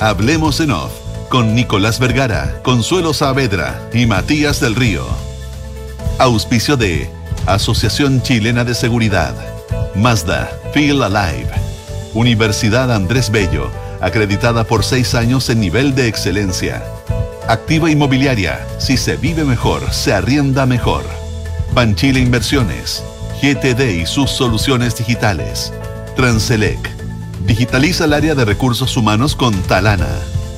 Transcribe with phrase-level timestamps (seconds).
[0.00, 0.92] Hablemos en Off
[1.30, 5.06] con Nicolás Vergara, Consuelo Saavedra y Matías del Río.
[6.18, 7.08] Auspicio de
[7.46, 9.34] Asociación Chilena de Seguridad,
[9.94, 11.48] Mazda, Feel Alive,
[12.12, 13.70] Universidad Andrés Bello,
[14.02, 16.84] acreditada por seis años en nivel de excelencia.
[17.48, 21.04] Activa Inmobiliaria, si se vive mejor, se arrienda mejor.
[21.72, 23.02] Panchile Inversiones,
[23.40, 25.72] GTD y sus soluciones digitales.
[26.14, 26.99] Transelec
[27.46, 30.08] Digitaliza el área de recursos humanos con Talana.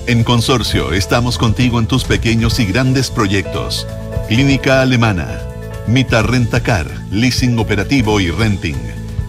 [0.06, 3.86] En Consorcio estamos contigo en tus pequeños y grandes proyectos.
[4.28, 5.40] Clínica Alemana,
[5.86, 8.76] Mita Rentacar, Leasing Operativo y Renting.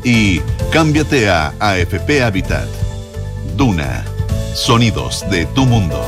[0.04, 0.40] Y
[0.72, 2.68] cámbiate a AFP Habitat.
[3.56, 4.04] Duna,
[4.56, 6.04] sonidos de tu mundo.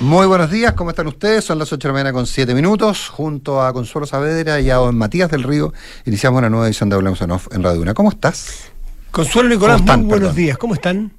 [0.00, 1.44] Muy buenos días, ¿cómo están ustedes?
[1.44, 3.08] Son las 8 de la mañana con 7 minutos.
[3.08, 5.72] Junto a Consuelo Saavedra y a Matías del Río,
[6.06, 7.94] iniciamos una nueva edición de Hablemos en Off en Radio Una.
[7.94, 8.70] ¿Cómo estás?
[9.10, 10.56] Consuelo Nicolás, muy buenos días.
[10.56, 11.12] ¿Cómo están?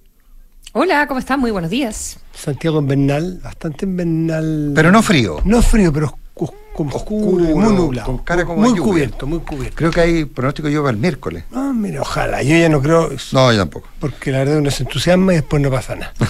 [0.72, 1.42] Hola, ¿cómo están?
[1.42, 2.20] Muy buenos días.
[2.34, 4.72] Santiago en Bernal, bastante en Bernal.
[4.74, 5.42] Pero no frío.
[5.44, 8.06] No frío, pero oscuro, oscuro muy nublado.
[8.06, 9.76] Con cara como muy cubierto, muy cubierto.
[9.76, 11.44] Creo que hay pronóstico de lluvia el miércoles.
[11.54, 12.42] Ah, mira, ojalá.
[12.42, 13.10] Yo ya no creo.
[13.32, 13.88] No, yo tampoco.
[14.00, 16.14] Porque la verdad uno se entusiasma y después no pasa nada.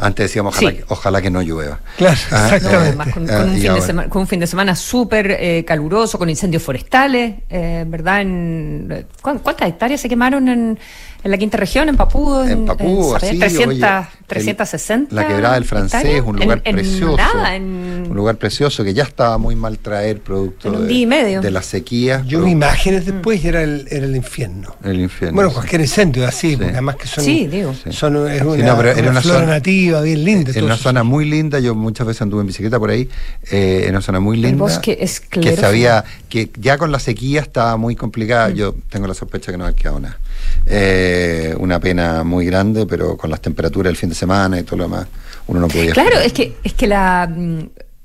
[0.00, 0.56] Antes decíamos
[0.88, 1.78] ojalá, que, no llueva.
[1.98, 3.12] Claro, ah, exactamente.
[3.12, 6.62] con, un fin de semana, con, un fin de semana, súper eh, caluroso, con incendios
[6.62, 8.22] forestales, eh, ¿verdad?
[8.22, 10.78] En, ¿Cuántas hectáreas se quemaron en,
[11.22, 12.44] en la quinta región, en Papúo.
[12.44, 12.66] En,
[13.20, 15.14] sí, 300, 360.
[15.14, 17.16] La quebrada del francés, un lugar precioso.
[17.58, 22.24] un lugar precioso que ya estaba muy mal traer producto de, la sequía.
[22.26, 24.76] Yo vi imágenes después y era el, era el infierno.
[24.82, 25.34] El infierno.
[25.34, 27.24] Bueno, cualquier incendio así, porque además que son.
[27.24, 27.74] Sí, digo.
[27.90, 30.52] Son, es una, era una flora zona, nativa bien linda.
[30.54, 33.08] En una zona muy linda, yo muchas veces anduve en bicicleta por ahí,
[33.50, 34.50] eh, en una zona muy linda.
[34.50, 38.48] El bosque es Que sabía que ya con la sequía estaba muy complicada.
[38.48, 38.54] Mm.
[38.54, 40.18] Yo tengo la sospecha que no ha quedado nada.
[40.66, 44.76] Eh, una pena muy grande, pero con las temperaturas del fin de semana y todo
[44.76, 45.06] lo demás,
[45.46, 45.92] uno no podía.
[45.92, 47.28] Claro, es que, es que la.
[47.28, 47.64] Mm,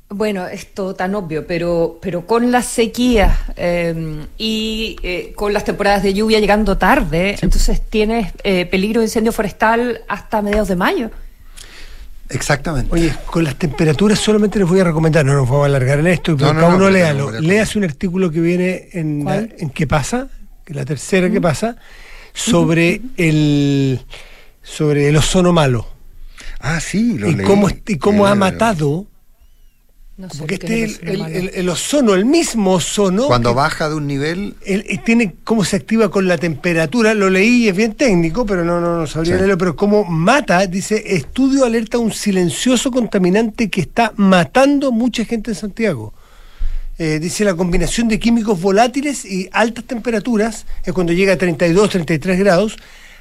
[0.09, 6.03] bueno, esto tan obvio, pero, pero con la sequía em, y eh, con las temporadas
[6.03, 11.09] de lluvia llegando tarde, entonces tienes eh, peligro de incendio forestal hasta mediados de mayo.
[12.29, 12.94] Exactamente.
[12.94, 16.07] Oye, con las temperaturas solamente les voy a recomendar, no nos vamos a alargar en
[16.07, 17.31] esto, pero cada uno léalo.
[17.40, 20.28] Léase un artículo que viene en, en ¿Qué pasa?
[20.63, 21.78] Que la tercera que pasa,
[22.35, 24.01] sobre el
[24.62, 25.88] sobre el ozono malo.
[26.59, 29.07] Ah, sí, lo y cómo y cómo ha matado
[30.40, 33.28] porque este el, el, ozono, el mismo ozono.
[33.28, 34.56] Cuando baja de un nivel.
[35.03, 37.13] tiene cómo se activa con la temperatura.
[37.13, 39.57] Lo leí, es bien técnico, pero no, no, no sabría leerlo.
[39.57, 45.56] Pero cómo mata, dice: estudio alerta un silencioso contaminante que está matando mucha gente en
[45.56, 46.13] Santiago.
[46.97, 51.89] Eh, dice la combinación de químicos volátiles y altas temperaturas, es cuando llega a 32,
[51.89, 52.78] 33 grados,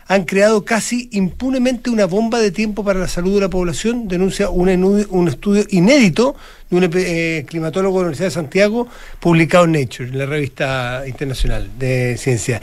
[0.07, 4.51] han creado casi impunemente una bomba de tiempo para la salud de la población, denuncia
[4.51, 6.37] un, estudio inédito
[6.71, 8.89] de un eh, climatólogo de la Universidad de Santiago,
[9.21, 12.61] publicado en Nature, en la revista internacional de ciencia,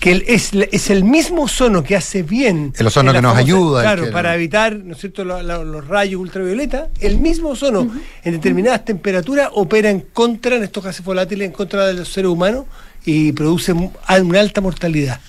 [0.00, 2.72] que es, es el mismo ozono que hace bien.
[2.76, 3.82] El ozono que nos ayuda.
[3.82, 5.24] Claro, para evitar ¿no es cierto?
[5.24, 7.90] Los, rayos ultravioleta, el mismo ozono
[8.22, 12.30] en determinadas temperaturas opera en contra, en estos gases volátiles, en contra de los seres
[12.30, 12.66] humanos
[13.04, 15.20] y produce una alta mortalidad.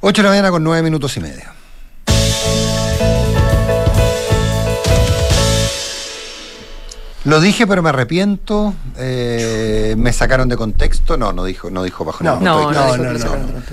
[0.00, 1.56] 8 de la mañana con 9 minutos y medio.
[7.26, 8.72] Lo dije, pero me arrepiento.
[8.96, 11.16] Eh, me sacaron de contexto.
[11.16, 13.12] No, no dijo, no dijo bajo no, no, no, no,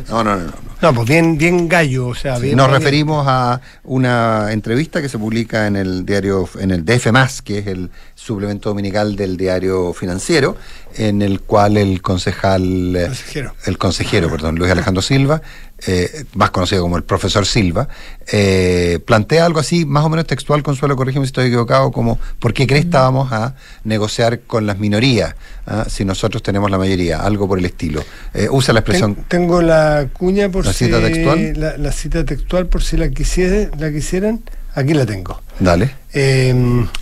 [0.10, 2.58] no, no, no, pues bien, bien gallo, o sea, bien.
[2.58, 7.60] Nos referimos a una entrevista que se publica en el diario, en el DF que
[7.60, 7.92] es el
[8.24, 10.56] suplemento dominical del diario financiero,
[10.96, 13.54] en el cual el concejal, consejero.
[13.66, 15.42] el consejero, perdón, Luis Alejandro Silva,
[15.86, 17.90] eh, más conocido como el profesor Silva,
[18.32, 22.54] eh, plantea algo así, más o menos textual, Consuelo, corrígeme si estoy equivocado, como ¿por
[22.54, 25.36] qué crees vamos a negociar con las minorías
[25.66, 27.20] ah, si nosotros tenemos la mayoría?
[27.20, 28.04] Algo por el estilo.
[28.34, 29.18] Eh, usa la expresión...
[29.28, 30.86] tengo la cuña por ¿La si...
[30.86, 31.76] Cita textual?
[31.78, 34.42] La, cita textual por si la, quisiera, la quisieran.
[34.76, 35.42] Aquí la tengo.
[35.60, 35.94] Dale.
[36.12, 36.54] es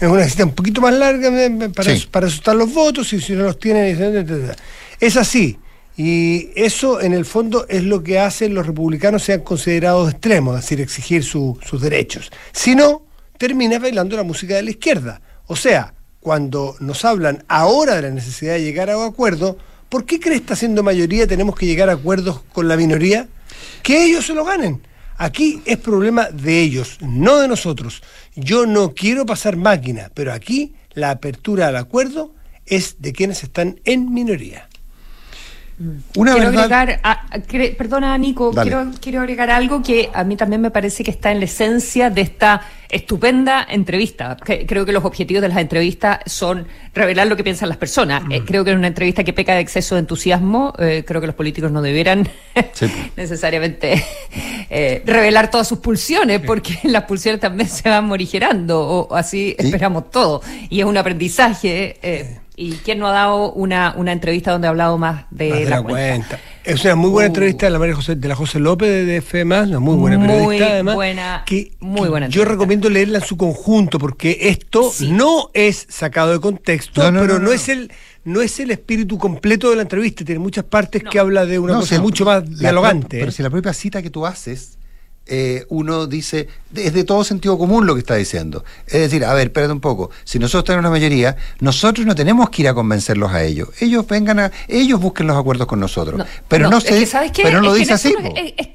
[0.02, 1.32] una cita un poquito más larga
[1.74, 4.56] para, para asustar los votos y si no los tienen...
[5.00, 5.58] Es así.
[5.98, 10.62] Y eso, en el fondo, es lo que hacen los republicanos sean considerados extremos, es
[10.62, 12.32] decir, exigir sus derechos.
[12.52, 13.04] Si no,
[13.38, 15.22] termina bailando la música de la izquierda.
[15.48, 19.58] O sea, cuando nos hablan ahora de la necesidad de llegar a un acuerdo,
[19.90, 23.28] ¿por qué cree está siendo mayoría tenemos que llegar a acuerdos con la minoría?
[23.84, 24.82] Que ellos se lo ganen.
[25.18, 28.02] Aquí es problema de ellos, no de nosotros.
[28.36, 32.34] Yo no quiero pasar máquina, pero aquí la apertura al acuerdo
[32.66, 34.68] es de quienes están en minoría.
[36.16, 37.00] Una quiero agregar,
[37.78, 41.39] perdona Nico, quiero, quiero agregar algo que a mí también me parece que está en
[41.39, 42.62] la esencia de esta
[42.92, 44.38] estupenda entrevista.
[44.38, 48.24] creo que los objetivos de las entrevistas son revelar lo que piensan las personas.
[48.30, 51.28] Eh, creo que en una entrevista que peca de exceso de entusiasmo, eh, creo que
[51.28, 52.27] los políticos no debieran
[53.16, 54.04] necesariamente
[54.69, 60.12] eh, revelar todas sus pulsiones, porque las pulsiones también se van morigerando, o, así esperamos
[60.12, 60.42] todo.
[60.69, 64.96] Y es un aprendizaje ¿Y quién no ha dado una, una entrevista donde ha hablado
[65.00, 66.40] más de, la, cuenta?
[66.63, 67.31] Es una muy buena uh.
[67.31, 70.68] entrevista de la María José, de la José López de FEMAS, una muy buena periodista
[70.68, 70.94] además.
[70.94, 76.34] Buena, que, muy buena yo recomiendo leerla en su conjunto, porque esto no es sacado
[76.34, 77.92] de contexto, pero no, es el
[78.25, 81.74] no es el espíritu completo de la entrevista, tiene muchas partes que habla de una
[81.74, 83.22] cosa mucho más dialogante.
[83.22, 84.78] Pero si la propia cita que tú haces
[85.28, 88.66] eh, uno dice, es de todo sentido común lo que está diciendo.
[88.88, 92.50] Es decir, a ver, espérate un poco, si nosotros tenemos una mayoría, nosotros no tenemos
[92.50, 93.70] que ir a convencerlos a ellos.
[93.80, 96.22] Ellos vengan a, ellos busquen los acuerdos con nosotros.
[96.48, 97.08] pero no, sé,
[97.42, 98.14] pero no lo dice así.
[98.22, 98.68] No, es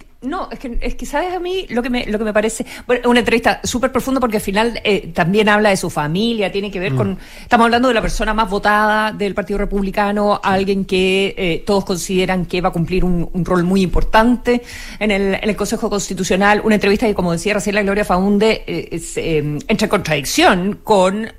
[0.58, 3.20] que, es que sabes a mí lo que me, lo que me parece, bueno, una
[3.20, 6.94] entrevista súper profunda porque al final eh, también habla de su familia, tiene que ver
[6.94, 7.18] con, mm.
[7.42, 12.46] estamos hablando de la persona más votada del Partido Republicano, alguien que eh, todos consideran
[12.46, 14.62] que va a cumplir un, rol muy importante
[14.98, 18.64] en el, en el, Consejo Constitucional, una entrevista que como decía recién la Gloria Faunde,
[18.66, 21.32] eh, entra en contradicción con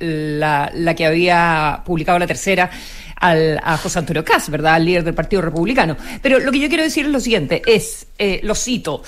[0.00, 2.70] la, la que había publicado la tercera
[3.20, 4.74] a José Antonio Caz, ¿verdad?
[4.74, 5.96] Al líder del Partido Republicano.
[6.22, 9.02] Pero lo que yo quiero decir es lo siguiente, es, eh, lo cito,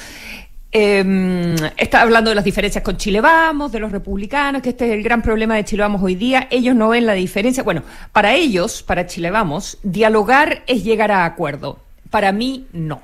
[0.72, 4.92] em, está hablando de las diferencias con Chile Vamos, de los republicanos, que este es
[4.92, 6.48] el gran problema de Chile Vamos hoy día.
[6.50, 7.62] Ellos no ven la diferencia.
[7.62, 7.82] Bueno,
[8.12, 11.78] para ellos, para Chile Vamos, dialogar es llegar a acuerdo.
[12.10, 13.02] Para mí, no.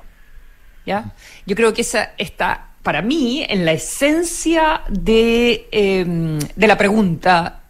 [0.85, 1.13] ¿Ya?
[1.45, 7.62] Yo creo que esa está, para mí, en la esencia de, em, de la pregunta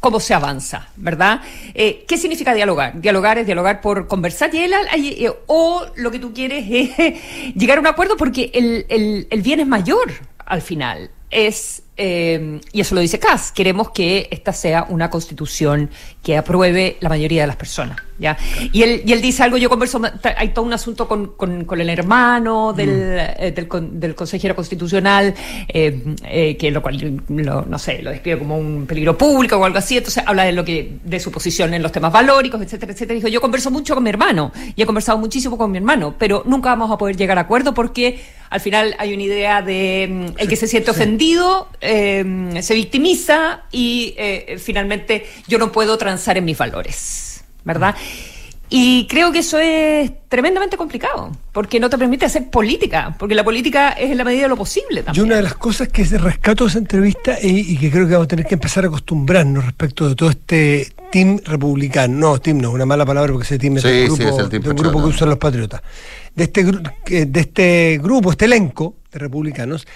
[0.00, 1.40] cómo se avanza, ¿verdad?
[1.74, 3.00] Eh, ¿Qué significa dialogar?
[3.00, 7.80] Dialogar es dialogar por conversar y eh, o lo que tú quieres es llegar a
[7.80, 10.12] un acuerdo porque el, el, el bien es mayor
[10.44, 11.10] al final.
[11.30, 15.90] Es eh, y eso lo dice Kass, queremos que esta sea una constitución
[16.22, 17.98] que apruebe la mayoría de las personas.
[18.20, 18.36] ¿ya?
[18.72, 20.00] Y, él, y él dice algo, yo converso,
[20.36, 23.42] hay todo un asunto con, con, el hermano del, mm.
[23.42, 25.34] eh, del, del, consejero constitucional,
[25.68, 29.96] eh, que lo cual, no sé, lo describe como un peligro público o algo así,
[29.96, 33.16] entonces habla de lo que de su posición en los temas valóricos, etcétera, etcétera.
[33.16, 36.42] Dijo, yo converso mucho con mi hermano, y he conversado muchísimo con mi hermano, pero
[36.46, 40.38] nunca vamos a poder llegar a acuerdo porque al final hay una idea de mm,
[40.38, 46.36] el que se siente ofendido, Em, se victimiza y eh, finalmente yo no puedo transar
[46.36, 47.94] en mis valores, ¿verdad?
[48.68, 53.42] Y creo que eso es tremendamente complicado, porque no te permite hacer política, porque la
[53.42, 55.24] política es en la medida de lo posible también.
[55.24, 58.26] Y una de las cosas que rescato de esa entrevista y, que creo que vamos
[58.26, 62.70] a tener que empezar a acostumbrarnos respecto de todo este team republicano, no, team no,
[62.70, 65.80] una mala palabra porque ese team es, un grupo, que usan los patriotas,
[66.34, 69.86] de este, de este grupo, este elenco de republicanos,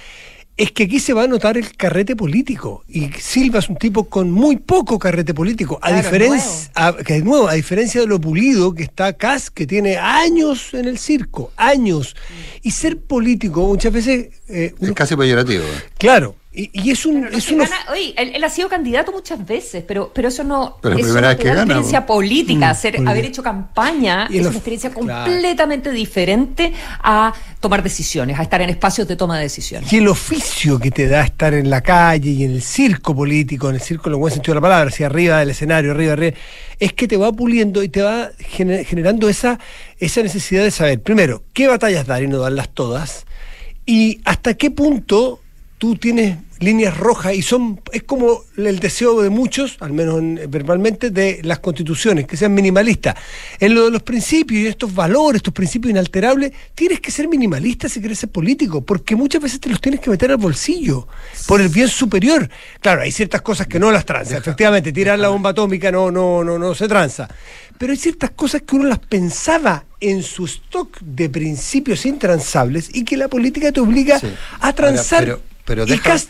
[0.62, 4.05] es que aquí se va a notar el carrete político y Silva es un tipo
[4.05, 6.70] con muy poco carrete político, a diferencia
[7.05, 10.87] que de nuevo, a diferencia de lo pulido que está Cas, que tiene años en
[10.87, 12.14] el circo, años.
[12.62, 15.64] Y ser político muchas veces eh, es casi peyorativo.
[15.99, 17.28] Claro, y, es un.
[17.28, 17.50] Es
[17.90, 20.76] oye, él, ha sido candidato muchas veces, pero, pero eso no.
[20.82, 22.66] Pero es una experiencia política.
[22.66, 28.61] Mm, hacer, haber hecho campaña es una experiencia completamente diferente a tomar decisiones, a estar
[28.61, 29.90] en espacios de toma de decisiones.
[29.90, 33.71] Y el oficio que te da estar en la calle y en el circo político,
[33.71, 36.12] en el circo en el buen sentido de la palabra, hacia arriba del escenario, arriba,
[36.12, 36.37] arriba,
[36.78, 39.59] es que te va puliendo y te va generando esa,
[39.99, 43.25] esa necesidad de saber, primero, qué batallas dar y no darlas todas,
[43.87, 45.40] y hasta qué punto
[45.82, 51.10] tú tienes líneas rojas y son es como el deseo de muchos, al menos verbalmente,
[51.10, 53.16] de las constituciones, que sean minimalistas.
[53.58, 57.88] En lo de los principios y estos valores, estos principios inalterables, tienes que ser minimalista
[57.88, 61.08] si quieres ser político, porque muchas veces te los tienes que meter al bolsillo
[61.48, 62.48] por el bien superior.
[62.80, 64.36] Claro, hay ciertas cosas que no las tranza.
[64.36, 67.28] Efectivamente, tirar la bomba atómica no, no, no, no se tranza.
[67.76, 73.04] Pero hay ciertas cosas que uno las pensaba en su stock de principios intransables y
[73.04, 74.20] que la política te obliga
[74.60, 75.24] a transar.
[75.24, 75.51] Pero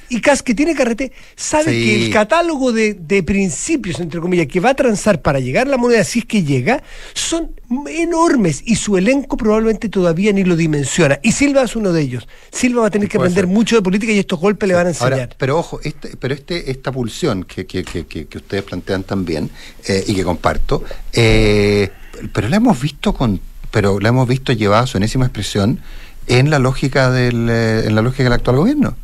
[0.09, 4.71] y, Cas, que tiene carrete, sabe que el catálogo de, principios, entre comillas, que va
[4.71, 6.83] a transar para llegar la moneda, si es que llega,
[7.15, 7.53] son
[7.89, 11.19] enormes y su elenco probablemente todavía ni lo dimensiona.
[11.23, 12.29] Y Silva es uno de ellos.
[12.51, 14.91] Silva va a tener que aprender mucho de política y estos golpes le van a
[14.91, 15.35] enseñar.
[15.39, 19.51] pero ojo, este, pero este, esta pulsión que, que, que, ustedes plantean también
[19.87, 21.91] eh, y que comparto, eh,
[22.33, 25.81] pero la hemos visto con pero la hemos visto llevada a su enésima expresión
[26.27, 28.97] en la lógica del, eh, en la lógica del actual gobierno.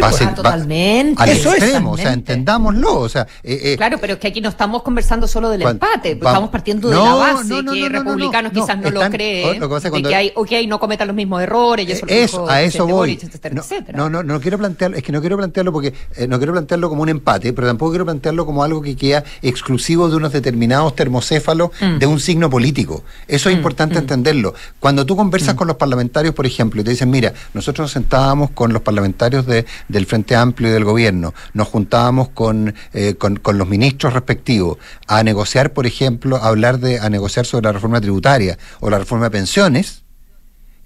[0.00, 1.22] Va a pues, ser- ah, va- totalmente.
[1.22, 1.62] al Eso es.
[1.62, 4.82] extremo, o sea, entendámoslo, o sea, eh, eh, Claro, pero es que aquí no estamos
[4.82, 7.92] conversando solo del empate, va- estamos partiendo de la base no, no, que no, no,
[7.92, 11.16] no, republicanos no, quizás no lo creen, lo que de hay, ok, no cometan los
[11.16, 12.92] mismos errores, y eso, lo eso, dijo a eso voy.
[12.92, 13.96] Boric, etcétera, no, etcétera.
[13.98, 16.88] no, no, no quiero plantearlo, es que no quiero plantearlo porque eh, no quiero plantearlo
[16.88, 20.94] como un empate, pero tampoco quiero plantearlo como algo que queda exclusivo de unos determinados
[20.94, 21.98] termocéfalos Mm.
[21.98, 23.02] de un signo político.
[23.26, 24.54] Eso es importante entenderlo.
[24.80, 25.58] Cuando tú conversas Mm.
[25.58, 29.46] con los parlamentarios, por ejemplo, y te dicen, mira, nosotros nos sentábamos con los parlamentarios
[29.46, 34.78] de- del Frente Amplio y del Gobierno, nos juntábamos con, eh, con, los ministros respectivos
[35.06, 38.98] a negociar, por ejemplo, a hablar de, a negociar sobre la reforma tributaria o la
[38.98, 40.04] reforma de pensiones,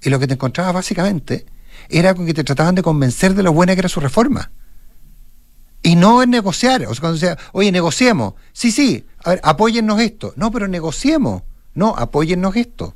[0.02, 1.46] y lo que te encontrabas básicamente
[1.88, 4.50] era con que te trataban de convencer de lo buena que era su reforma.
[5.82, 6.82] Y no en negociar.
[6.86, 8.34] O sea, cuando decía, oye, negociemos.
[8.52, 10.32] Sí, sí, a ver, apóyennos esto.
[10.36, 11.42] No, pero negociemos.
[11.74, 12.94] No, apóyennos esto.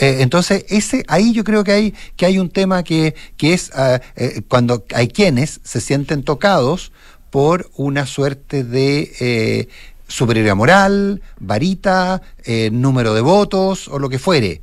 [0.00, 3.70] Eh, entonces, ese, ahí yo creo que hay, que hay un tema que, que es
[4.16, 6.92] eh, cuando hay quienes se sienten tocados
[7.30, 9.68] por una suerte de eh,
[10.06, 14.62] superioridad moral, varita, eh, número de votos o lo que fuere.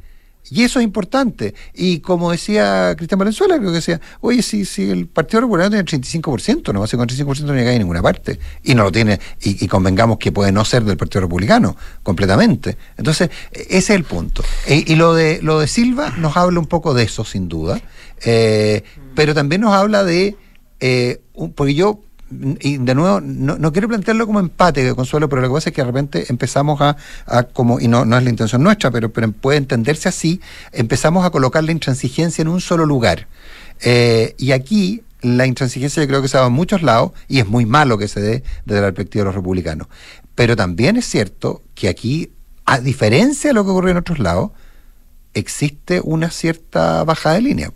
[0.49, 1.55] Y eso es importante.
[1.73, 5.89] Y como decía Cristian Valenzuela, creo que decía, oye, si, si el Partido Republicano tiene
[5.89, 8.39] el 35%, no va a ser con 35% no llega a ninguna parte.
[8.63, 12.77] Y no lo tiene, y, convengamos que puede no ser del Partido Republicano, completamente.
[12.97, 14.43] Entonces, e- ese es el punto.
[14.67, 17.81] E- y lo de, lo de Silva nos habla un poco de eso, sin duda.
[18.23, 18.83] Eh,
[19.15, 20.35] pero también nos habla de,
[20.79, 21.21] eh,
[21.55, 25.53] porque yo y de nuevo, no, no quiero plantearlo como empate, Consuelo, pero lo que
[25.53, 28.63] pasa es que de repente empezamos a, a como, y no, no es la intención
[28.63, 30.41] nuestra, pero, pero puede entenderse así,
[30.71, 33.27] empezamos a colocar la intransigencia en un solo lugar.
[33.81, 37.47] Eh, y aquí la intransigencia yo creo que se dado en muchos lados, y es
[37.47, 39.87] muy malo que se dé desde la perspectiva de los republicanos.
[40.33, 42.31] Pero también es cierto que aquí,
[42.65, 44.51] a diferencia de lo que ocurrió en otros lados,
[45.35, 47.71] existe una cierta bajada de línea.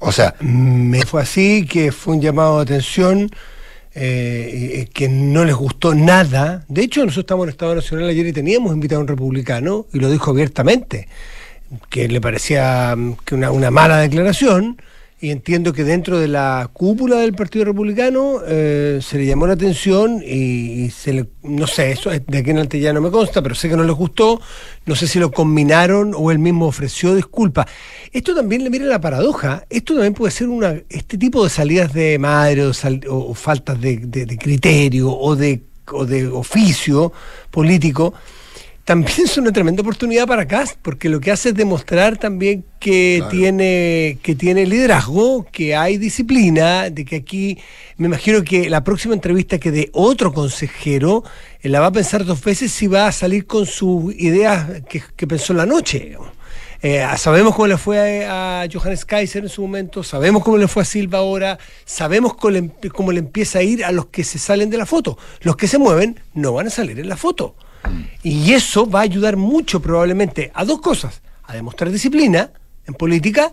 [0.00, 3.30] O sea, Me fue así, que fue un llamado de atención
[3.94, 6.64] eh, que no les gustó nada.
[6.68, 10.00] De hecho, nosotros estamos en Estado Nacional ayer y teníamos invitado a un republicano y
[10.00, 11.08] lo dijo abiertamente,
[11.90, 14.78] que le parecía mm, que una, una mala declaración.
[15.24, 19.54] Y entiendo que dentro de la cúpula del Partido Republicano eh, se le llamó la
[19.54, 23.10] atención y, se le, no sé, eso es- de aquí en adelante ya no me
[23.10, 24.38] consta, pero sé que no les gustó,
[24.84, 27.64] no sé si lo combinaron o él mismo ofreció disculpas.
[28.12, 31.94] Esto también le mira la paradoja, esto también puede ser una, este tipo de salidas
[31.94, 37.14] de madre o, sal- o- faltas de, de- de criterio o de, o de oficio
[37.50, 38.12] político
[38.84, 43.16] también son una tremenda oportunidad para Cast, porque lo que hace es demostrar también que
[43.18, 43.30] Claro.
[43.30, 47.58] tiene que tiene liderazgo, que hay disciplina, de que aquí
[47.96, 51.24] me imagino que la próxima entrevista que de otro consejero
[51.62, 55.02] eh, la va a pensar dos veces si va a salir con sus ideas que,
[55.16, 56.16] que pensó en la noche.
[56.82, 60.68] Eh, sabemos cómo le fue a, a Johannes Kaiser en su momento, sabemos cómo le
[60.68, 64.22] fue a Silva ahora, sabemos cómo le, cómo le empieza a ir a los que
[64.22, 65.16] se salen de la foto.
[65.40, 67.56] Los que se mueven no van a salir en la foto.
[68.22, 72.50] Y eso va a ayudar mucho probablemente a dos cosas, a demostrar disciplina
[72.86, 73.52] en política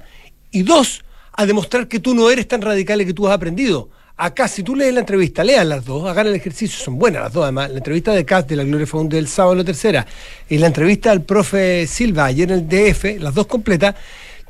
[0.51, 3.89] y dos, a demostrar que tú no eres tan radical que tú has aprendido.
[4.17, 7.33] Acá, si tú lees la entrevista, lean las dos, hagan el ejercicio, son buenas las
[7.33, 7.71] dos además.
[7.71, 10.05] La entrevista de Cast de la Gloria Found del sábado, la tercera,
[10.47, 13.95] y la entrevista al profe Silva ayer en el DF, las dos completas,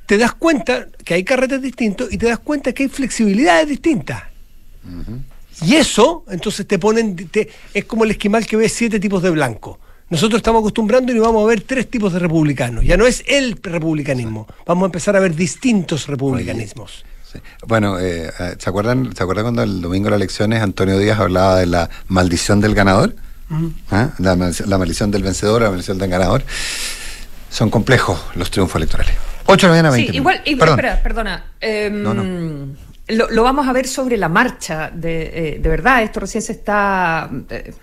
[0.05, 4.23] te das cuenta que hay carretes distintos y te das cuenta que hay flexibilidades distintas.
[5.65, 9.29] Y eso, entonces te ponen, te- es como el esquimal que ve siete tipos de
[9.29, 9.79] blanco.
[10.09, 12.83] Nosotros estamos acostumbrando y vamos a ver tres tipos de republicanos.
[12.83, 14.47] Ya no es el republicanismo.
[14.65, 17.05] Vamos a empezar a ver distintos republicanismos.
[17.31, 17.39] Sí.
[17.65, 21.17] Bueno, eh, eh, ¿se acuerdan ¿se acuerdan cuando el domingo de las elecciones Antonio Díaz
[21.19, 23.15] hablaba de la maldición del ganador?
[23.89, 24.09] ¿Ah?
[24.17, 26.43] la, mal- la maldición del vencedor, la maldición del ganador.
[27.49, 29.13] Son complejos los triunfos electorales.
[29.45, 30.51] 8 de la mañana, Sí, 20 igual, minutos.
[30.51, 30.79] igual- Perdón.
[30.79, 31.45] espera, perdona.
[31.61, 32.75] em, No, no.
[33.11, 36.53] Lo, lo vamos a ver sobre la marcha, de, eh, de verdad, esto recién se
[36.53, 37.73] está eh,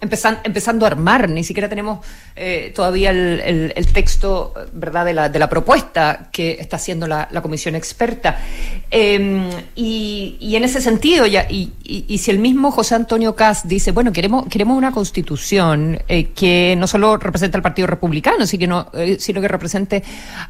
[0.00, 2.04] empezan- empezando a armar, ni siquiera tenemos
[2.36, 7.28] eh, todavía el, el- texto verdad de la, de la propuesta que está haciendo la,
[7.32, 8.38] la comisión experta.
[8.90, 13.66] Em, y, y en ese sentido, ya, y, y- si el mismo José Antonio Caz
[13.66, 18.88] dice, bueno, queremos, queremos una constitución eh, que no solo represente al Partido Republicano, sino
[18.94, 20.02] eh, sino que represente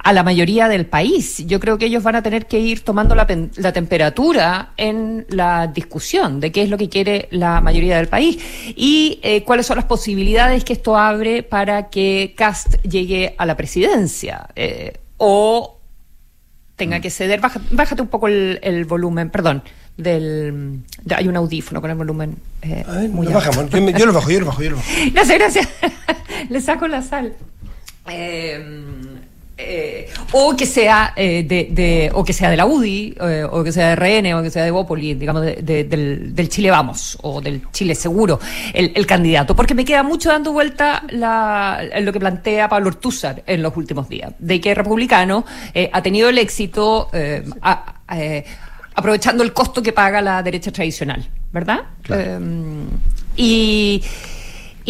[0.02, 3.14] a la mayoría del país, yo creo que ellos van a tener que ir tomando
[3.14, 3.26] la,
[3.56, 8.38] la temperatura en la discusión de qué es lo que quiere la mayoría del país.
[8.76, 13.56] Y eh, cuáles son las posibilidades que esto abre para que Cast llegue a la
[13.56, 15.78] presidencia eh, o
[16.76, 17.40] tenga que ceder.
[17.40, 19.62] Baja- bájate un poco el, el volumen, perdón,
[19.96, 20.80] del...
[21.02, 23.50] de- hay un audífono con el volumen eh, A ver, muy lo alto.
[23.50, 23.70] bajamos.
[23.70, 24.88] Yo, me- yo lo bajo, yo lo bajo, yo lo bajo.
[25.12, 25.68] Gracias, gracias.
[26.48, 27.34] Le saco la sal.
[28.08, 28.64] Eh,
[29.62, 33.72] eh, o que sea eh, de, o que sea de la UDI, eh, o que
[33.72, 37.94] sea de RN, o que sea de Bópoli, digamos, del, Chile Vamos, o del Chile
[37.94, 38.40] Seguro,
[38.72, 39.54] el, candidato.
[39.54, 44.08] Porque me queda mucho dando vuelta la, lo que plantea Pablo Ortúzar en los últimos
[44.08, 45.44] días, de que el republicano
[45.92, 47.08] ha tenido el éxito
[48.94, 51.80] aprovechando el costo que paga la derecha tradicional, ¿verdad?
[53.36, 54.02] y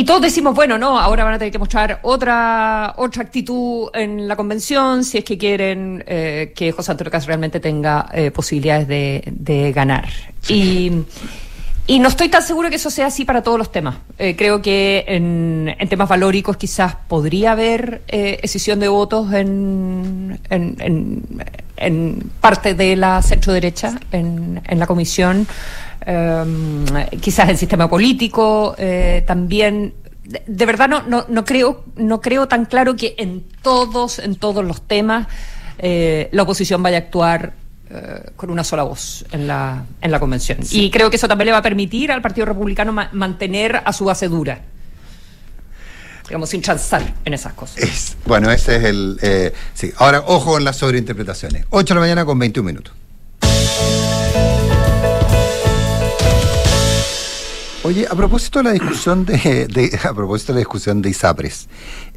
[0.01, 4.27] y todos decimos, bueno, no, ahora van a tener que mostrar otra, otra actitud en
[4.27, 8.89] la convención si es que quieren eh, que José Antonio Caz realmente tenga eh, posibilidades
[8.89, 10.09] de, ganar.
[10.49, 10.91] Y,
[11.87, 13.97] y, no estoy tan seguro que eso sea así para todos los temas.
[14.19, 21.27] Eh, creo que en, temas valóricos quizás podría haber decisión de votos en, en,
[21.77, 25.47] en, parte de la centro derecha en, en la comisión.
[26.03, 26.87] Em,
[27.21, 29.93] quizás el sistema político eh, también
[30.25, 34.65] de, verdad no, no, no creo no creo tan claro que en todos en todos
[34.65, 35.27] los temas
[35.79, 37.53] eh, la oposición vaya a actuar
[37.91, 40.59] eh, con una sola voz en la, en la convención.
[40.71, 44.05] Y creo que eso también le va a permitir al Partido Republicano mantener a su
[44.05, 44.61] base dura.
[46.29, 48.17] Digamos, sin chanzar en esas cosas.
[48.25, 49.53] bueno, ese es el...
[49.75, 51.67] sí, ahora ojo en las sobreinterpretaciones.
[51.71, 52.95] 8 de la mañana con 21 minutos.
[57.83, 61.67] Oye, a propósito de la discusión de, a propósito de la discusión de ISAPRES,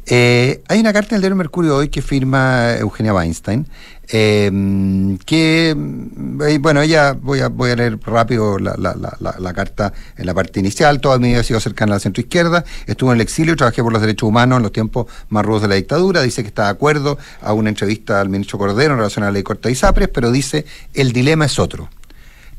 [0.04, 3.66] eh, hay una carta en el diario Mercurio hoy que firma Eugenia Weinstein,
[4.08, 10.34] em, que eh, bueno, ella voy a voy a leer rápido la, carta en la
[10.34, 11.00] parte inicial.
[11.00, 13.82] Toda mi vida ha sido cercana a la centro izquierda, estuvo en el exilio, trabajé
[13.82, 16.20] por los derechos humanos en los tiempos más rudos de la dictadura.
[16.20, 19.32] Dice que está de acuerdo a una entrevista al ministro Cordero en relación a la
[19.32, 21.88] ley corta de ISAPRES, pero dice el dilema es otro.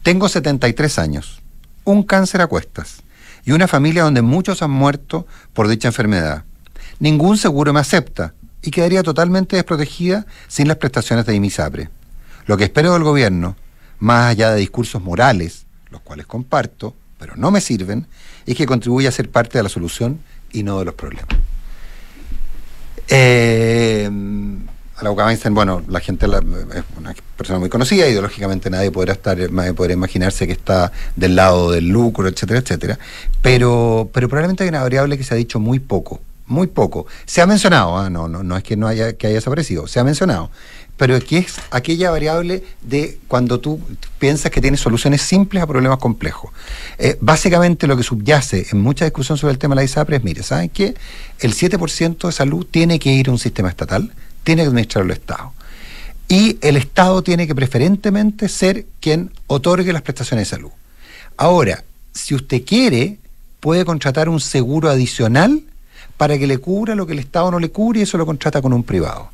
[0.01, 1.44] Tengo 73 años
[1.85, 3.03] un cáncer a cuestas
[3.45, 6.43] y una familia donde muchos han muerto por dicha enfermedad.
[6.99, 11.89] Ningún seguro me acepta y quedaría totalmente desprotegida sin las prestaciones de IMISAPRE.
[12.47, 13.55] Lo que espero del gobierno,
[13.99, 18.07] más allá de discursos morales, los cuales comparto, pero no me sirven,
[18.45, 20.19] es que contribuya a ser parte de la solución
[20.51, 21.29] y no de los problemas.
[23.07, 24.09] Eh,
[24.97, 29.37] a la Weinstein, bueno, la gente es una persona muy conocida, ideológicamente nadie podrá estar,
[29.51, 32.97] nadie podrá imaginarse que está del lado del lucro, etcétera, etcétera.
[33.41, 37.07] Pero, pero probablemente hay una variable que se ha dicho muy poco, muy poco.
[37.25, 38.09] Se ha mencionado, ¿ah?
[38.09, 40.49] no, no, no es que no haya, que haya desaparecido, se ha mencionado.
[40.95, 43.81] Pero que es aquella variable de cuando tú
[44.17, 46.51] piensas que tienes soluciones simples a problemas complejos.
[46.97, 50.23] Eh, básicamente lo que subyace en mucha discusión sobre el tema de la ISAPRE es,
[50.23, 50.95] mire, ¿saben qué?
[51.39, 54.13] El 7% de salud tiene que ir a un sistema estatal
[54.45, 55.51] tiene que administrarlo el Estado.
[56.29, 60.71] Y el Estado tiene que preferentemente ser quien otorgue las prestaciones de salud.
[61.35, 63.17] Ahora, si usted quiere,
[63.59, 65.61] puede contratar un seguro adicional
[66.15, 68.61] para que le cubra lo que el Estado no le cubre y eso lo contrata
[68.61, 69.29] con un privado.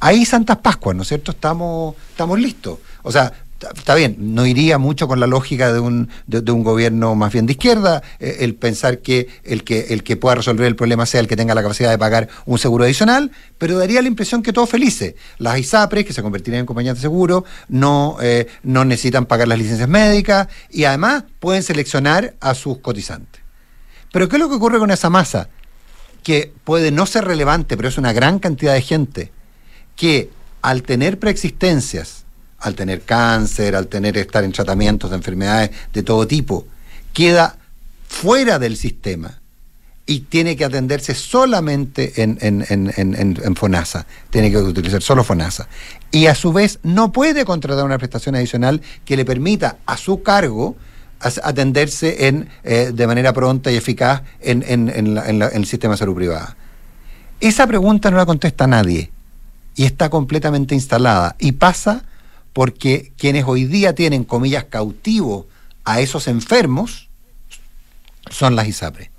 [0.00, 1.30] Ahí Santas Pascuas, ¿no es cierto?
[1.30, 2.78] Estamos, estamos listos.
[3.02, 3.32] O sea,
[3.74, 7.46] está bien, no iría mucho con la lógica de un, de, un gobierno más bien
[7.46, 11.20] de izquierda, eh, el pensar que el, que el que pueda resolver el problema sea
[11.20, 14.52] el que tenga la capacidad de pagar un seguro adicional, pero daría la impresión que
[14.52, 15.14] todos felices.
[15.38, 19.58] Las ISAPRES, que se convertirían en compañías de seguro, no, eh, no necesitan pagar las
[19.58, 23.42] licencias médicas y además pueden seleccionar a sus cotizantes.
[24.12, 25.48] Pero ¿qué es lo que ocurre con esa masa?
[26.22, 29.32] Que puede no ser relevante, pero es una gran cantidad de gente
[29.96, 30.30] que
[30.62, 32.19] al tener preexistencias,
[32.60, 36.66] al tener cáncer, al tener estar en tratamientos de enfermedades de todo tipo,
[37.12, 37.56] queda
[38.06, 39.40] fuera del sistema
[40.06, 45.68] y tiene que atenderse solamente en, FONASA, tiene que utilizar solo FONASA.
[46.10, 50.22] Y a su vez no puede contratar una prestación adicional que le permita a su
[50.22, 50.76] cargo
[51.20, 56.56] atenderse en, eh, de manera pronta y eficaz en, en el sistema de salud privada.
[57.40, 59.12] Esa pregunta no la contesta nadie
[59.76, 62.04] y está completamente instalada y pasa
[62.52, 65.46] porque quienes hoy día tienen, comillas, cautivo
[65.84, 67.08] a esos enfermos
[68.30, 69.10] son las ISAPRE.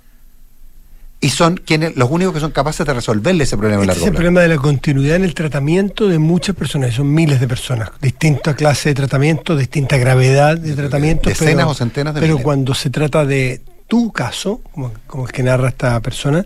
[1.20, 4.12] Y son quienes, los únicos que son capaces de resolverle ese problema este Es el
[4.12, 8.56] problema de la continuidad en el tratamiento de muchas personas, son miles de personas, distinta
[8.56, 11.28] clase de tratamiento, distinta gravedad de tratamiento.
[11.28, 15.44] Decenas o centenas de Pero cuando se trata de tu caso, como, como el que
[15.44, 16.44] narra esta persona,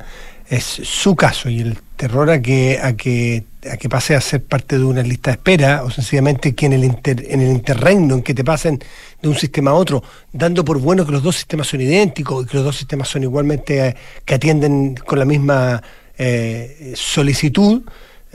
[0.48, 4.44] es su caso y el terror a que, a que, a que pase a ser
[4.44, 8.22] parte de una lista de espera o sencillamente que en el, en el interregno, en
[8.22, 8.78] que te pasen
[9.20, 10.02] de un sistema a otro,
[10.32, 13.22] dando por bueno que los dos sistemas son idénticos y que los dos sistemas son
[13.22, 15.82] igualmente, eh, que atienden con la misma
[16.18, 17.82] eh, solicitud,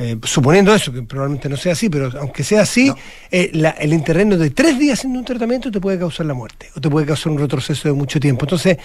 [0.02, 2.92] eh, suponiendo eso, que probablemente no sea así, pero aunque sea así,
[3.30, 6.82] eh, el interreno de tres días en un tratamiento te puede causar la muerte o
[6.82, 8.46] te puede causar un retroceso de mucho tiempo.
[8.46, 8.78] Entonces,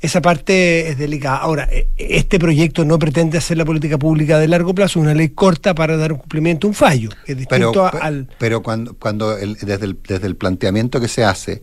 [0.00, 1.36] esa parte es delicada.
[1.36, 5.14] Ahora, eh, este proyecto no pretende hacer la política pública de largo plazo, es una
[5.14, 8.28] ley corta para dar un cumplimiento a un fallo, es distinto pero, al...
[8.38, 11.62] Pero cuando, cuando desde, el, desde el planteamiento que se hace,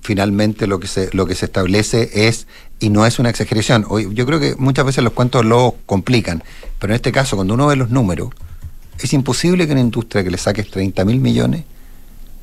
[0.00, 2.46] finalmente lo que se lo que se establece es
[2.78, 3.86] y no es una exageración.
[4.12, 6.42] Yo creo que muchas veces los cuentos lo complican,
[6.78, 8.30] pero en este caso cuando uno ve los números
[8.98, 11.64] es imposible que una industria que le saques 30 mil millones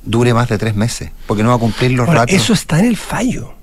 [0.03, 2.85] dure más de tres meses, porque no va a cumplir los Ahora, Eso está en
[2.85, 3.53] el fallo.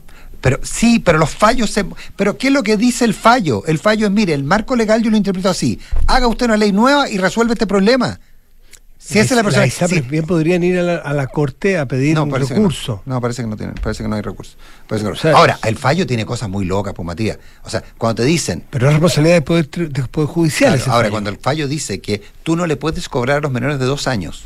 [0.41, 1.85] Pero sí, pero los fallos se...
[2.15, 3.65] Pero ¿qué es lo que dice el fallo?
[3.67, 5.81] El fallo es, mire, el marco legal yo lo interpreto así.
[6.07, 8.21] Haga usted una ley nueva y resuelve este problema.
[9.09, 10.03] Si esa es la persona.
[10.03, 13.03] bien podrían ir a la, corte a pedir un recurso.
[13.07, 14.57] No, parece que no tienen, parece que no hay recurso.
[15.35, 17.39] Ahora, el fallo tiene cosas muy locas, pues Matías.
[17.65, 18.65] O sea, cuando te dicen.
[18.69, 19.69] Pero es responsabilidad del poder,
[20.11, 20.83] poder judicial.
[20.89, 23.87] ahora, cuando el fallo dice que tú no le puedes cobrar a los menores de
[23.87, 24.45] dos años.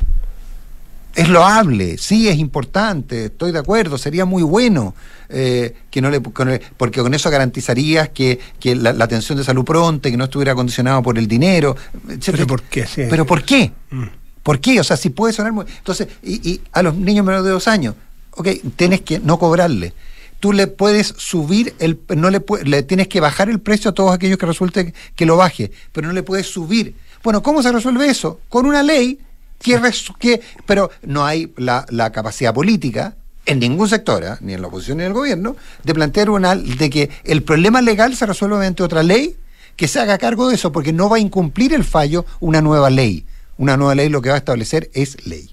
[1.14, 4.94] Es loable, sí, es importante, estoy de acuerdo, sería muy bueno
[5.28, 10.16] eh, que no le, porque con eso garantizarías que, la, atención de salud pronta, que
[10.16, 11.76] no estuviera condicionado por el dinero.
[12.24, 12.86] ¿Pero por qué?
[12.96, 13.72] ¿Pero por qué?
[13.90, 14.21] Mm.
[14.42, 14.80] ¿Por qué?
[14.80, 15.66] O sea, si puede sonar muy...
[15.78, 17.94] Entonces, y, a los niños menores de dos años,
[18.32, 19.94] ok, tienes que no cobrarle.
[20.40, 24.12] Tú le puedes subir, el, no le, le tienes que bajar el precio a todos
[24.12, 26.96] aquellos que resulte que lo baje, pero no le puedes subir.
[27.22, 28.40] Bueno, ¿cómo se resuelve eso?
[28.48, 29.18] Con una ley
[29.60, 29.80] que...
[30.18, 33.14] que pero no hay la, capacidad política
[33.46, 34.36] en ningún sector, ¿eh?
[34.40, 37.80] ni en la oposición ni en el gobierno, de plantear una, de que el problema
[37.80, 39.36] legal se resuelva mediante otra ley
[39.76, 42.90] que se haga cargo de eso, porque no va a incumplir el fallo una nueva
[42.90, 43.24] ley
[43.62, 45.48] una nueva ley lo que va a establecer es ley.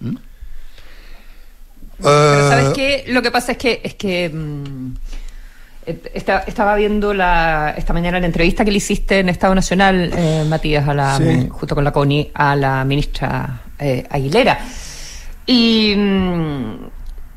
[0.00, 0.16] ¿Mm?
[1.96, 3.04] Pero ¿sabes qué?
[3.08, 4.94] Lo que pasa es que, es que mm,
[6.12, 10.86] estaba viendo la, esta mañana la entrevista que le hiciste en Estado Nacional, eh, Matías,
[10.86, 14.58] a la, junto con la CONI, a la ministra eh, Aguilera.
[15.46, 16.74] Mm,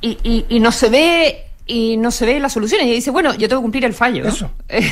[0.02, 2.86] y, y, no se ve y no se ve la solución.
[2.86, 4.28] Y dice, bueno, yo tengo que cumplir el fallo.
[4.28, 4.52] Eso.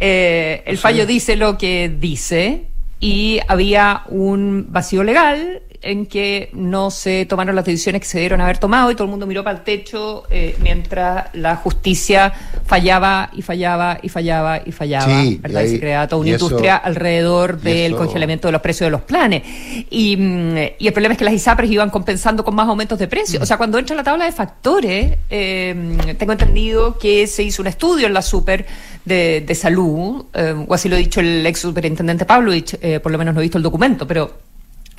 [0.00, 2.68] Eh, el fallo dice lo que dice
[3.00, 8.40] y había un vacío legal en que no se tomaron las decisiones que se dieron
[8.40, 12.32] haber tomado y todo el mundo miró para el techo eh, mientras la justicia
[12.66, 15.06] fallaba y fallaba y fallaba y fallaba,
[15.40, 15.62] ¿verdad?
[15.62, 19.42] Y, se creaba toda una industria alrededor del congelamiento de los precios de los planes.
[19.90, 23.06] Y, mm, y, el problema es que las ISAPRES iban compensando con más aumentos de
[23.06, 23.42] precios.
[23.42, 27.68] O sea, cuando entra la tabla de factores, eh, tengo entendido que se hizo un
[27.68, 28.66] estudio en la super
[29.04, 33.18] de, salud, eh, o así lo ha dicho el ex superintendente Pavlovich, eh, por lo
[33.18, 34.47] menos no he visto el documento, pero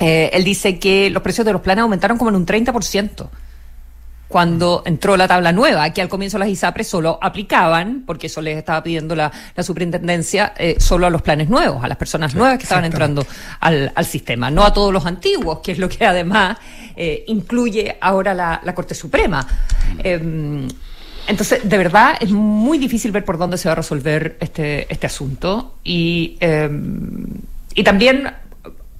[0.00, 3.28] eh, él dice que los precios de los planes aumentaron como en un 30%
[4.26, 8.56] cuando entró la tabla nueva, que al comienzo las ISAPRES solo aplicaban, porque eso les
[8.56, 12.84] estaba pidiendo la, superintendencia, solo a los planes nuevos, a las personas nuevas que estaban
[12.84, 13.26] entrando
[13.58, 16.58] al, sistema, no a todos los antiguos, que es lo que además
[17.26, 19.44] incluye ahora la, la Corte Suprema.
[19.98, 20.68] Em,
[21.30, 25.06] entonces, de verdad, es muy difícil ver por dónde se va a resolver este, este
[25.06, 25.76] asunto.
[25.84, 27.24] Y, em,
[27.72, 28.32] y también,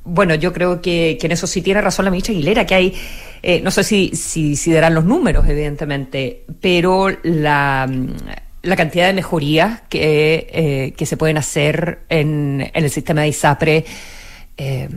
[0.05, 2.95] bueno, yo creo que, en eso sí tiene razón la ministra Aguilera, que hay,
[3.43, 7.89] eh, no sé si, si, si, darán los números, evidentemente, pero la,
[8.63, 13.29] la cantidad de mejorías que, eh, que se pueden hacer en, en el sistema de
[13.29, 13.85] ISAPRE.
[14.57, 14.89] Eh,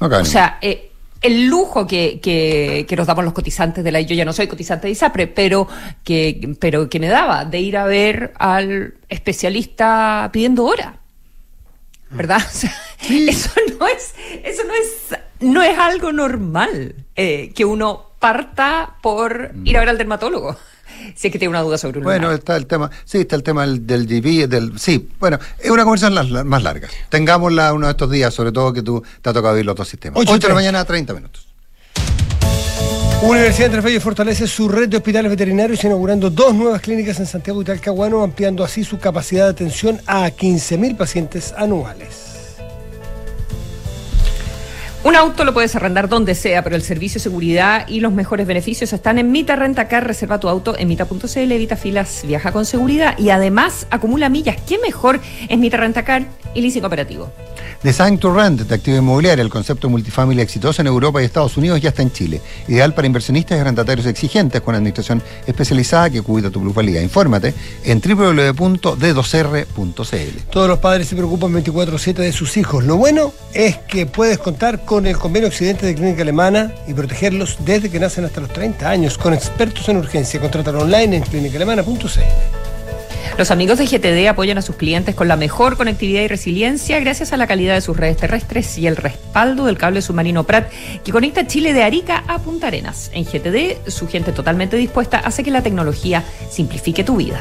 [0.00, 4.14] O sea, eh, el lujo que, que, que, nos damos los cotizantes de la yo
[4.14, 5.68] ya no soy cotizante de ISAPRE, pero
[6.02, 11.01] que, pero que me daba de ir a ver al especialista pidiendo hora.
[12.12, 12.42] ¿Verdad?
[13.08, 19.52] eso no es, eso no es, no es algo normal eh, que uno parta por
[19.64, 20.56] ir a ver al dermatólogo
[21.14, 23.42] si es que tiene una duda sobre un Bueno, está el tema, sí, está el
[23.42, 26.88] tema del, del GP, del, sí, bueno, es una conversación más larga.
[27.08, 29.88] Tengámosla uno de estos días, sobre todo que tú te ha tocado ver los dos
[29.88, 30.20] sistemas.
[30.20, 31.51] 8, de la mañana, 30 minutos.
[33.22, 37.62] Universidad de Entre fortalece su red de hospitales veterinarios inaugurando dos nuevas clínicas en Santiago
[37.62, 42.56] y Talcahuano, ampliando así su capacidad de atención a 15.000 pacientes anuales.
[45.04, 48.44] Un auto lo puedes arrendar donde sea, pero el servicio de seguridad y los mejores
[48.44, 50.04] beneficios están en Mita Rentacar.
[50.04, 54.56] Reserva tu auto en mita.cl, evita filas, viaja con seguridad y además acumula millas.
[54.66, 57.32] ¿Qué mejor es Mita Rentacar y leasing operativo?
[57.82, 61.88] Design to Rent, Detective Inmobiliaria, el concepto multifamily exitoso en Europa y Estados Unidos ya
[61.88, 62.40] está en Chile.
[62.68, 67.02] Ideal para inversionistas y arrendatarios exigentes con administración especializada que cuida tu plusvalía.
[67.02, 67.52] Infórmate
[67.84, 70.50] en www.d2r.cl.
[70.52, 72.84] Todos los padres se preocupan 24-7 de sus hijos.
[72.84, 77.58] Lo bueno es que puedes contar con el convenio Occidente de Clínica Alemana y protegerlos
[77.64, 80.40] desde que nacen hasta los 30 años con expertos en urgencia.
[80.40, 82.61] Contrátalo online en clínicalemana.cl.
[83.38, 87.32] Los amigos de GTD apoyan a sus clientes con la mejor conectividad y resiliencia gracias
[87.32, 90.70] a la calidad de sus redes terrestres y el respaldo del cable submarino Prat
[91.04, 93.10] que conecta Chile de Arica a Punta Arenas.
[93.14, 97.40] En GTD, su gente totalmente dispuesta hace que la tecnología simplifique tu vida.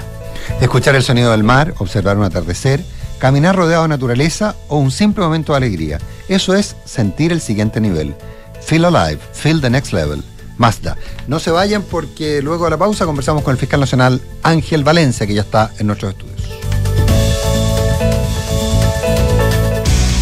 [0.60, 2.82] Escuchar el sonido del mar, observar un atardecer,
[3.20, 6.00] caminar rodeado de naturaleza o un simple momento de alegría.
[6.28, 8.16] Eso es sentir el siguiente nivel.
[8.62, 10.24] Feel alive, feel the next level.
[10.62, 10.96] Mazda.
[11.28, 15.28] No se vayan porque luego de la pausa conversamos con el fiscal nacional Ángel Valencia,
[15.28, 16.71] que ya está en nuestros estudios.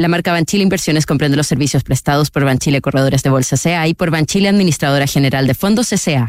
[0.00, 3.94] La marca Banchile Inversiones comprende los servicios prestados por Banchile Corredores de Bolsa CA y
[3.94, 6.28] por Banchile Administradora General de Fondos CA.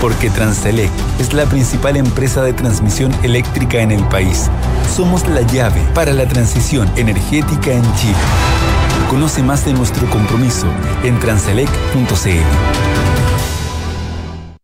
[0.00, 4.48] porque Transelec es la principal empresa de transmisión eléctrica en el país.
[4.94, 8.14] Somos la llave para la transición energética en Chile.
[9.10, 10.68] Conoce más de nuestro compromiso
[11.02, 13.11] en transelec.cl.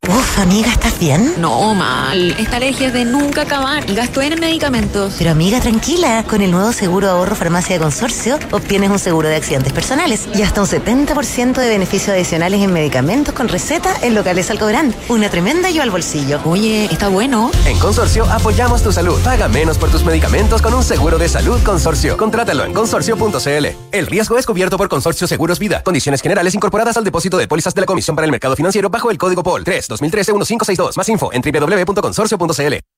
[0.08, 1.34] Uf, amiga, ¿estás bien?
[1.36, 2.34] No, mal.
[2.38, 5.16] Esta alergia es de nunca acabar y gasto en medicamentos.
[5.18, 6.24] Pero amiga, tranquila.
[6.26, 10.40] Con el nuevo seguro ahorro farmacia de consorcio, obtienes un seguro de accidentes personales y
[10.40, 14.94] hasta un 70% de beneficios adicionales en medicamentos con receta en locales Alcobrand.
[15.10, 16.40] Una tremenda yo al bolsillo.
[16.46, 17.50] Oye, está bueno.
[17.66, 19.20] En Consorcio apoyamos tu salud.
[19.20, 22.16] Paga menos por tus medicamentos con un seguro de salud Consorcio.
[22.16, 23.66] Contrátalo en consorcio.cl.
[23.92, 25.82] El riesgo es cubierto por Consorcio Seguros Vida.
[25.82, 29.10] Condiciones generales incorporadas al depósito de pólizas de la Comisión para el Mercado Financiero bajo
[29.10, 30.96] el código POL 3 2013-1562.
[30.96, 32.97] Más info en www.consorcio.cl.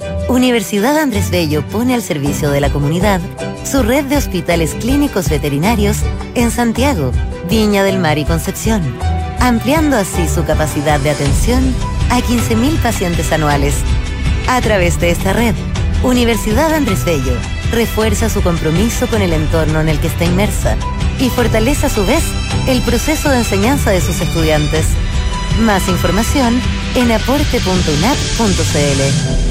[0.29, 3.19] Universidad Andrés Bello pone al servicio de la comunidad
[3.63, 5.97] su red de hospitales clínicos veterinarios
[6.35, 7.11] en Santiago,
[7.49, 8.81] Viña del Mar y Concepción,
[9.39, 11.73] ampliando así su capacidad de atención
[12.09, 13.75] a 15.000 pacientes anuales.
[14.47, 15.53] A través de esta red,
[16.03, 17.33] Universidad Andrés Bello
[17.71, 20.75] refuerza su compromiso con el entorno en el que está inmersa
[21.19, 22.23] y fortalece a su vez
[22.67, 24.85] el proceso de enseñanza de sus estudiantes.
[25.61, 26.59] Más información
[26.95, 29.50] en aporte.unap.cl.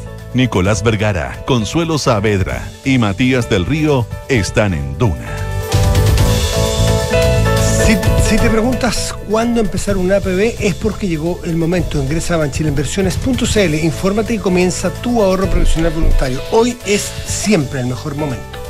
[0.33, 5.29] Nicolás Vergara, Consuelo Saavedra y Matías del Río están en Duna.
[8.29, 12.01] Si, te preguntas cuándo empezar un APB, es porque llegó el momento.
[12.01, 16.39] Ingresa a banchileinversiones.cl, infórmate y comienza tu ahorro profesional voluntario.
[16.51, 18.60] Hoy es siempre el mejor momento.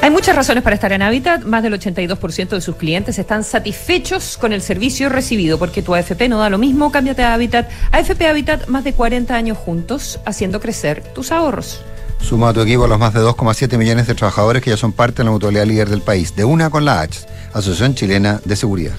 [0.00, 1.42] Hay muchas razones para estar en Habitat.
[1.42, 6.28] Más del 82% de sus clientes están satisfechos con el servicio recibido, porque tu AFP
[6.28, 6.92] no da lo mismo.
[6.92, 7.68] Cámbiate a Habitat.
[7.90, 11.82] AFP Habitat, más de 40 años juntos, haciendo crecer tus ahorros.
[12.20, 14.92] Suma a tu equipo a los más de 2,7 millones de trabajadores que ya son
[14.92, 16.34] parte de la mutualidad líder del país.
[16.36, 18.94] De una con la H, Asociación Chilena de Seguridad.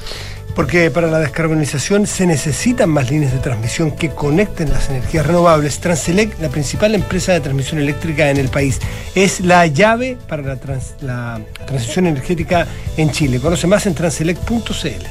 [0.55, 5.79] Porque para la descarbonización se necesitan más líneas de transmisión que conecten las energías renovables.
[5.79, 8.79] Transelec, la principal empresa de transmisión eléctrica en el país,
[9.15, 13.39] es la llave para la, trans- la transición energética en Chile.
[13.39, 15.05] Conoce más en transelec.cl.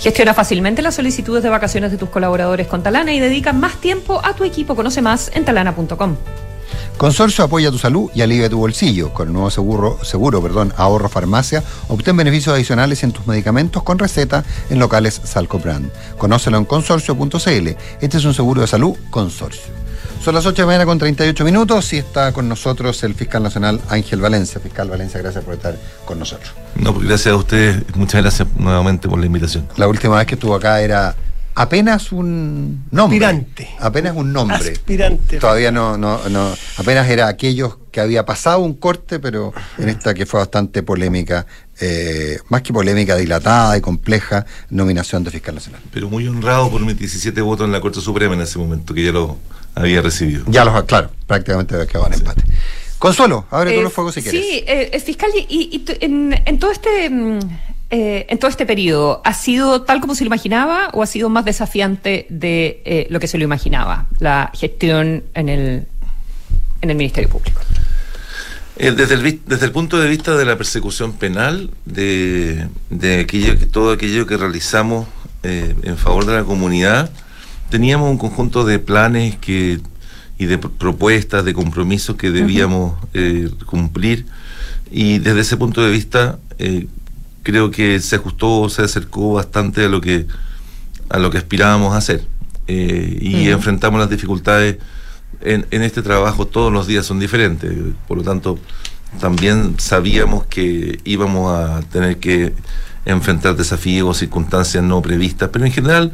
[0.00, 4.20] Gestiona fácilmente las solicitudes de vacaciones de tus colaboradores con Talana y dedica más tiempo
[4.24, 4.74] a tu equipo.
[4.74, 6.16] Conoce más en talana.com.
[6.98, 9.14] Consorcio apoya tu salud y alivia tu bolsillo.
[9.14, 14.00] Con el nuevo seguro, seguro perdón, ahorro farmacia, obtén beneficios adicionales en tus medicamentos con
[14.00, 15.92] receta en locales Salco Brand.
[16.18, 17.68] Conócelo en consorcio.cl.
[18.00, 19.72] Este es un seguro de salud consorcio.
[20.24, 23.44] Son las 8 de la mañana con 38 minutos y está con nosotros el fiscal
[23.44, 24.60] nacional Ángel Valencia.
[24.60, 26.50] Fiscal Valencia, gracias por estar con nosotros.
[26.74, 29.68] No, pues gracias a ustedes, muchas gracias nuevamente por la invitación.
[29.76, 31.14] La última vez que estuvo acá era
[31.58, 33.16] apenas un nombre.
[33.16, 33.68] Aspirante.
[33.80, 34.70] Apenas un nombre.
[34.72, 35.38] Aspirante.
[35.38, 40.14] Todavía no, no, no, apenas era aquellos que había pasado un corte, pero en esta
[40.14, 41.46] que fue bastante polémica,
[41.80, 45.80] eh, más que polémica, dilatada y compleja, nominación de fiscal nacional.
[45.92, 49.04] Pero muy honrado por mis 17 votos en la Corte Suprema en ese momento, que
[49.04, 49.36] ya lo
[49.74, 50.44] había recibido.
[50.46, 52.42] Ya los, claro, prácticamente había quedado en empate.
[52.98, 54.40] Consuelo, abre tú Eh, los fuegos si quieres.
[54.44, 57.38] Sí, eh, fiscal, y, y en, en todo este mm,
[57.90, 61.28] eh, en todo este periodo, ¿ha sido tal como se lo imaginaba o ha sido
[61.30, 65.86] más desafiante de eh, lo que se lo imaginaba la gestión en el
[66.80, 67.60] en el Ministerio Público?
[68.76, 73.58] Eh, desde, el, desde el punto de vista de la persecución penal, de, de aquello,
[73.58, 75.08] que- todo aquello que realizamos
[75.42, 77.10] eh, en favor de la comunidad,
[77.70, 79.80] teníamos un conjunto de planes que,
[80.38, 82.96] y de pr- propuestas, de compromisos que debíamos
[83.66, 84.26] cumplir.
[84.92, 86.86] Y desde ese punto de vista, eh,
[87.42, 90.26] creo que se ajustó, se acercó bastante a lo que,
[91.08, 92.24] a lo que aspirábamos a hacer.
[92.66, 94.76] Eh, y enfrentamos las dificultades
[95.40, 97.72] en, en este trabajo todos los días son diferentes.
[98.06, 98.58] Por lo tanto,
[99.20, 102.52] también sabíamos que íbamos a tener que
[103.04, 106.12] enfrentar desafíos o circunstancias no previstas, pero en general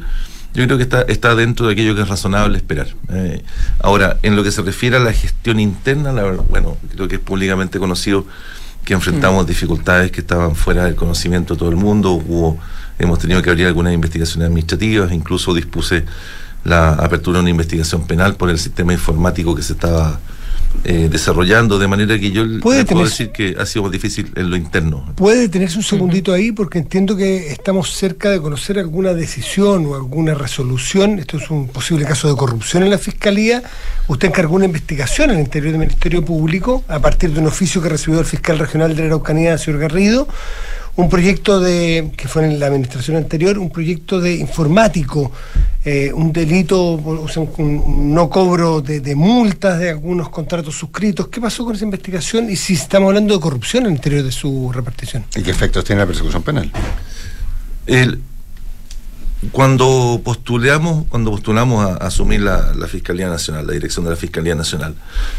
[0.54, 2.86] yo creo que está, está dentro de aquello que es razonable esperar.
[3.08, 3.42] Eh,
[3.80, 7.16] ahora, en lo que se refiere a la gestión interna, la verdad, bueno, creo que
[7.16, 8.24] es públicamente conocido
[8.84, 12.58] que enfrentamos dificultades que estaban fuera del conocimiento de todo el mundo, hubo,
[12.98, 16.04] hemos tenido que abrir algunas investigaciones administrativas, incluso dispuse
[16.64, 20.20] la apertura de una investigación penal por el sistema informático que se estaba
[20.84, 24.50] eh, desarrollando, de manera que yo Puede puedo decir que ha sido más difícil en
[24.50, 25.14] lo interno.
[25.16, 26.52] ¿Puede detenerse un segundito ahí?
[26.52, 31.18] Porque entiendo que estamos cerca de conocer alguna decisión o alguna resolución.
[31.18, 33.62] Esto es un posible caso de corrupción en la Fiscalía.
[34.08, 37.88] Usted encargó una investigación al interior del Ministerio Público a partir de un oficio que
[37.88, 40.28] recibió el fiscal regional de la Araucanía, señor Garrido.
[40.96, 45.32] Un proyecto de, que fue en la administración anterior, un proyecto de informático,
[45.84, 50.74] eh, un delito, o sea, un, un no cobro de, de multas de algunos contratos
[50.74, 51.28] suscritos.
[51.28, 52.50] ¿Qué pasó con esa investigación?
[52.50, 55.24] Y si estamos hablando de corrupción en el interior de su repartición.
[55.36, 56.70] ¿Y qué efectos tiene la persecución penal?
[57.86, 58.20] El-
[59.52, 64.16] cuando postulamos, cuando postulamos a, a asumir la, la Fiscalía Nacional, la dirección de la
[64.16, 64.94] Fiscalía Nacional,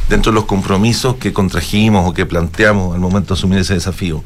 [0.08, 4.24] dentro de los compromisos que contrajimos o que planteamos al momento de asumir ese desafío,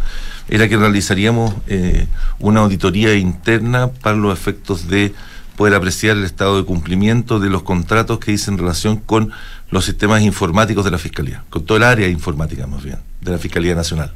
[0.49, 2.07] era que realizaríamos eh,
[2.39, 5.13] una auditoría interna para los efectos de
[5.59, 9.33] poder apreciar el estado de cumplimiento de los contratos que hice en relación con
[9.71, 13.37] los sistemas informáticos de la Fiscalía, con todo el área informática más bien, de la
[13.37, 14.13] Fiscalía Nacional,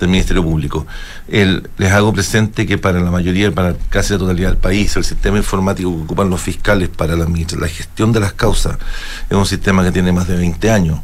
[0.00, 0.84] del Ministerio Público.
[1.28, 5.04] El, les hago presente que para la mayoría, para casi la totalidad del país, el
[5.04, 8.76] sistema informático que ocupan los fiscales para la, la gestión de las causas
[9.30, 10.98] es un sistema que tiene más de 20 años.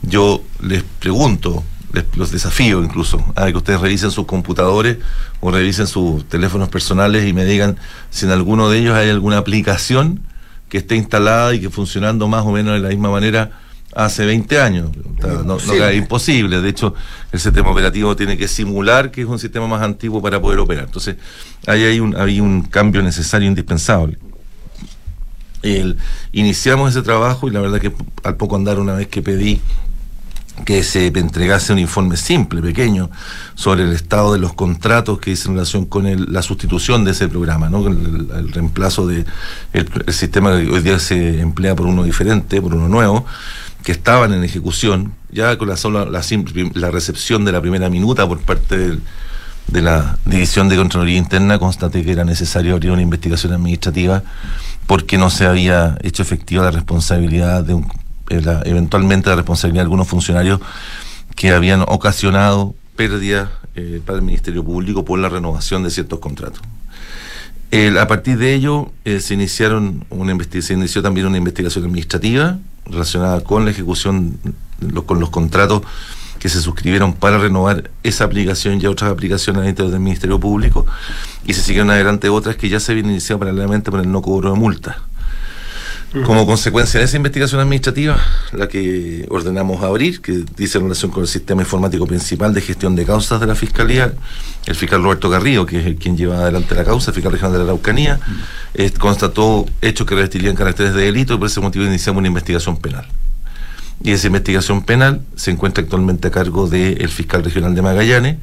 [0.00, 1.64] Yo les pregunto,
[2.16, 4.98] los desafío incluso a que ustedes revisen sus computadores
[5.40, 7.76] o revisen sus teléfonos personales y me digan
[8.10, 10.20] si en alguno de ellos hay alguna aplicación
[10.68, 13.50] que esté instalada y que funcionando más o menos de la misma manera
[13.94, 14.90] hace 20 años.
[15.44, 16.60] No, es imposible.
[16.60, 16.94] De hecho,
[17.32, 20.84] el sistema operativo tiene que simular que es un sistema más antiguo para poder operar.
[20.84, 21.16] Entonces,
[21.66, 24.18] ahí hay un, hay un cambio necesario, indispensable.
[25.62, 25.96] El,
[26.32, 27.92] iniciamos ese trabajo y la verdad que
[28.22, 29.60] al poco andar una vez que pedí
[30.64, 33.10] que se entregase un informe simple, pequeño,
[33.54, 37.28] sobre el estado de los contratos que hice en relación con la sustitución de ese
[37.28, 37.86] programa, ¿no?
[37.86, 39.26] el, reemplazo del
[39.72, 43.24] de sistema que hoy día se emplea por uno diferente, por uno nuevo,
[43.82, 46.22] que estaban en ejecución, ya con la sola la,
[46.74, 48.98] la recepción de la primera minuta por parte
[49.68, 54.22] de la División de Contraloría Interna, constaté que era necesario abrir una investigación administrativa
[54.86, 57.86] porque no se había hecho efectiva la responsabilidad de un
[58.30, 60.60] eh, eventualmente la responsabilidad de algunos funcionarios
[61.34, 66.60] que habían ocasionado pérdidas eh, para el Ministerio Público por la renovación de ciertos contratos.
[68.00, 73.40] a partir de ello eh, se iniciaron una se inició también una investigación administrativa relacionada
[73.42, 74.38] con la ejecución
[75.06, 75.82] con los contratos
[76.38, 80.86] que se suscribieron para renovar esa aplicación y otras aplicaciones dentro del Ministerio Público
[81.44, 84.52] y se siguieron adelante otras que ya se habían iniciado paralelamente por el no cobro
[84.52, 84.96] de multas.
[86.24, 88.16] Como consecuencia de esa investigación administrativa,
[88.52, 92.96] la que ordenamos abrir, que dice en relación con el sistema informático principal de gestión
[92.96, 94.14] de causas de la Fiscalía,
[94.64, 97.58] el fiscal Roberto Garrido, que es quien lleva adelante la causa, el fiscal regional de
[97.58, 98.20] la Araucanía,
[98.98, 103.06] constató hechos que revestirían caracteres de delito y por ese motivo iniciamos una investigación penal.
[104.02, 108.36] Y esa investigación penal se encuentra actualmente a cargo del fiscal regional de Magallanes,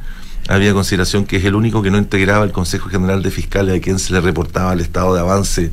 [0.47, 3.81] había consideración que es el único que no integraba el Consejo General de Fiscales a
[3.81, 5.71] quien se le reportaba el estado de avance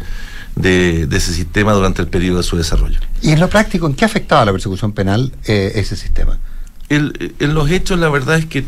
[0.56, 2.98] de, ese sistema durante el periodo de su desarrollo.
[3.20, 6.38] ¿Y en lo práctico, en qué afectaba la persecución penal eh, ese sistema?
[6.88, 8.66] en los hechos, la verdad es que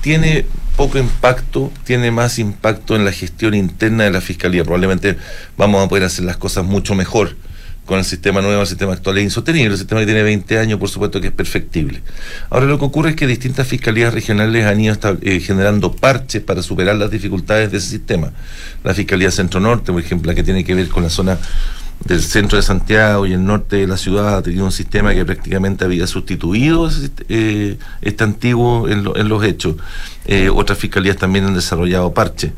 [0.00, 0.46] tiene
[0.76, 4.62] poco impacto, tiene más impacto en la gestión interna de la fiscalía.
[4.62, 5.16] Probablemente
[5.56, 7.36] vamos a poder hacer las cosas mucho mejor
[7.92, 9.72] con el sistema nuevo, el sistema actual es insostenible.
[9.72, 12.00] El sistema que tiene 20 años, por supuesto que es perfectible.
[12.48, 16.62] Ahora lo que ocurre es que distintas fiscalías regionales han ido eh, generando parches para
[16.62, 18.32] superar las dificultades de ese sistema.
[18.82, 21.36] La Fiscalía Centro Norte, por ejemplo, la que tiene que ver con la zona
[22.06, 25.26] del centro de Santiago y el norte de la ciudad ha tenido un sistema que
[25.26, 26.88] prácticamente había sustituido
[27.28, 29.76] eh, este antiguo en, los hechos.
[30.24, 32.52] Eh, otras fiscalías también han desarrollado parches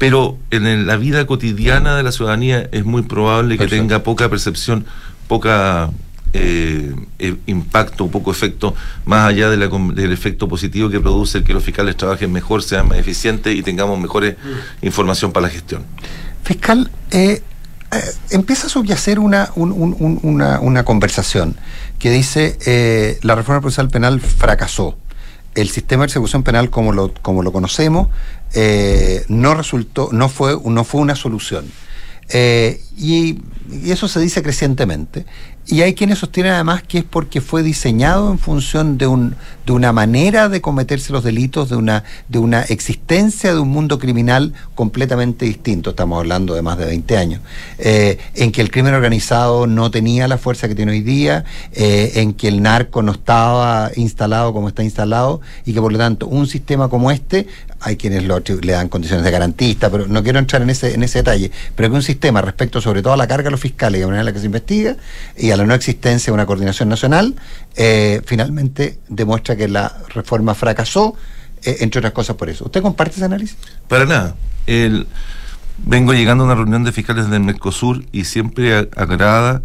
[0.00, 4.86] pero en la vida cotidiana de la ciudadanía es muy probable que tenga poca percepción,
[5.28, 5.90] poca
[6.32, 8.74] eh, eh, impacto, poco efecto,
[9.04, 12.96] más allá del efecto positivo que produce el que los fiscales trabajen mejor, sean más
[12.96, 14.86] eficientes y tengamos mejores mm.
[14.86, 15.84] información para la gestión.
[16.44, 17.42] Fiscal, eh,
[18.30, 21.56] empieza a subyacer una, una, una, conversación
[21.98, 24.96] que dice la reforma procesal penal fracasó
[25.54, 28.08] el sistema de persecución penal como lo, como lo conocemos
[28.54, 31.66] eh, no resultó, no fue, no fue una solución.
[32.28, 33.40] Eh, y,
[33.70, 35.26] y, eso se dice crecientemente.
[35.66, 39.36] Y hay quienes sostienen además que es porque fue diseñado en función de, un,
[39.66, 43.98] de una manera de cometerse los delitos, de una, de una existencia de un mundo
[43.98, 45.90] criminal completamente distinto.
[45.90, 47.40] Estamos hablando de más de 20 años.
[47.78, 52.12] Eh, en que el crimen organizado no tenía la fuerza que tiene hoy día, eh,
[52.16, 56.26] en que el narco no estaba instalado como está instalado y que por lo tanto
[56.26, 57.46] un sistema como este
[57.80, 61.20] hay quienes le dan condiciones de garantista, pero no quiero entrar en ese, en ese
[61.20, 64.02] detalle, pero que un sistema respecto sobre todo a la carga de los fiscales y
[64.02, 64.96] a la manera en la que se investiga
[65.36, 67.34] y a la no existencia de una coordinación nacional,
[67.76, 71.14] eh, finalmente demuestra que la reforma fracasó,
[71.62, 72.66] eh, entre otras cosas por eso.
[72.66, 73.56] ¿Usted comparte ese análisis?
[73.88, 74.34] Para nada.
[74.66, 75.06] El,
[75.78, 79.62] vengo llegando a una reunión de fiscales del Mercosur y siempre agrada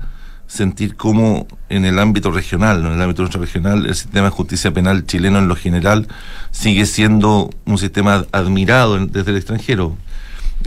[0.48, 5.06] sentir cómo en el ámbito regional, en el ámbito regional, el sistema de justicia penal
[5.06, 6.08] chileno en lo general
[6.52, 9.98] sigue siendo un sistema admirado desde el extranjero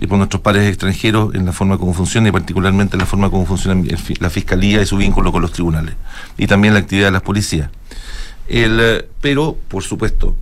[0.00, 3.30] y por nuestros pares extranjeros en la forma como funciona y particularmente en la forma
[3.30, 3.82] como funciona
[4.20, 5.94] la fiscalía y su vínculo con los tribunales
[6.36, 7.70] y también la actividad de las policías.
[8.48, 10.36] Eh, pero, por supuesto,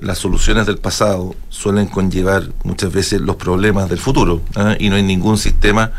[0.00, 4.76] las soluciones del pasado suelen conllevar muchas veces los problemas del futuro ¿ah?
[4.78, 5.92] y no hay ningún sistema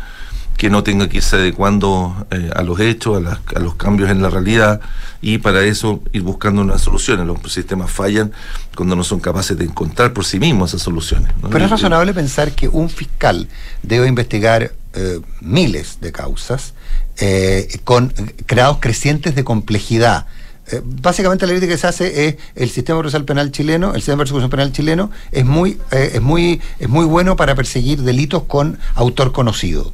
[0.56, 4.30] que no tenga que irse adecuando eh, a los hechos, a, los cambios en la
[4.30, 4.80] realidad
[5.20, 7.26] y para eso ir buscando unas soluciones.
[7.26, 8.32] Los sistemas fallan
[8.76, 11.32] cuando no son capaces de encontrar por sí mismos esas soluciones.
[11.50, 13.48] Pero es razonable pensar que un fiscal
[13.82, 16.74] debe investigar eh, miles de causas,
[17.18, 18.12] eh, con
[18.46, 20.26] grados crecientes de complejidad.
[20.72, 24.14] Eh, básicamente la crítica que se hace es el sistema procesal penal chileno, el sistema
[24.14, 28.44] de persecución penal chileno es muy, eh, es muy, es muy bueno para perseguir delitos
[28.44, 29.92] con autor conocido,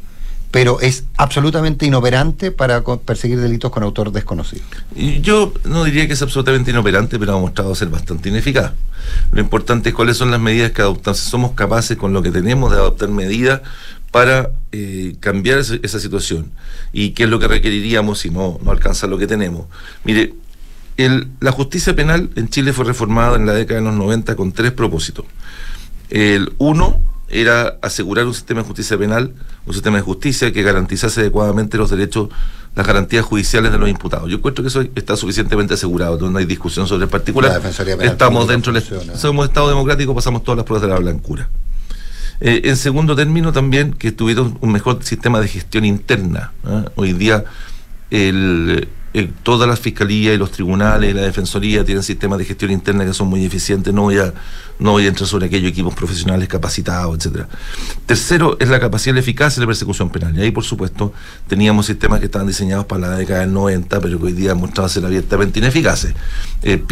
[0.51, 4.63] pero es absolutamente inoperante para perseguir delitos con autor desconocido.
[5.23, 8.73] Yo no diría que es absolutamente inoperante, pero ha mostrado ser bastante ineficaz.
[9.33, 11.19] Lo importante es cuáles son las medidas que adoptamos.
[11.19, 13.61] Si somos capaces con lo que tenemos de adoptar medidas
[14.11, 16.51] para eh, cambiar esa, esa situación.
[16.93, 19.67] ¿Y qué es lo que requeriríamos si no, no alcanza lo que tenemos?
[20.05, 20.35] Mire,
[20.97, 24.51] el- la justicia penal en Chile fue reformada en la década de los 90 con
[24.51, 25.27] tres propósitos.
[26.09, 27.01] El uno
[27.31, 29.33] era asegurar un sistema de justicia penal,
[29.67, 32.29] un sistema de justicia que garantizase adecuadamente los derechos,
[32.75, 34.29] las garantías judiciales de los imputados.
[34.29, 37.63] Yo encuentro que eso está suficientemente asegurado, no hay discusión sobre el particular.
[38.01, 38.83] Estamos dentro del
[39.17, 41.49] somos Estado democrático, pasamos todas las pruebas de la blancura.
[42.41, 46.53] Eh, en segundo término, también que tuvieron un mejor sistema de gestión interna.
[46.65, 46.87] ¿ah?
[46.95, 47.45] Hoy día,
[48.11, 52.71] el, el- todas las fiscalías y los tribunales y la defensoría tienen sistemas de gestión
[52.71, 53.93] interna que son muy eficientes.
[53.93, 54.33] No voy a,
[54.79, 57.49] no voy a entrar sobre aquellos equipos profesionales capacitados, etcétera.
[58.07, 60.37] Tercero, es la capacidad eficacia de la persecución penal.
[60.39, 61.13] Y ahí, por supuesto,
[61.49, 64.59] teníamos sistemas que estaban diseñados para la década del 90, pero que hoy día han
[64.59, 66.15] mostrado ser abiertamente ineficaces.
[66.63, 66.83] Eh,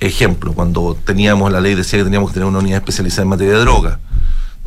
[0.00, 3.54] ejemplo, cuando teníamos la ley decía que teníamos que tener una unidad especializada en materia
[3.54, 3.98] de droga.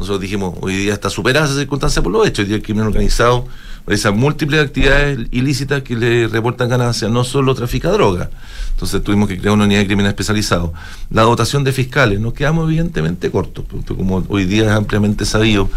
[0.02, 2.40] Nosotros dijimos, hoy día está superada esa circunstancia por los hechos.
[2.40, 3.46] Hoy día el crimen organizado
[3.86, 8.32] realiza múltiples actividades ilícitas que le reportan ganancias, no solo trafica droga.
[8.72, 10.74] Entonces tuvimos que crear una unidad de crimen especializado.
[11.12, 15.70] La dotación de fiscales, nos quedamos evidentemente cortos, porque como hoy día es ampliamente sabido,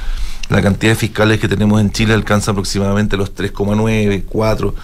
[0.48, 4.74] la cantidad de fiscales que tenemos en Chile alcanza aproximadamente los 3,9, 4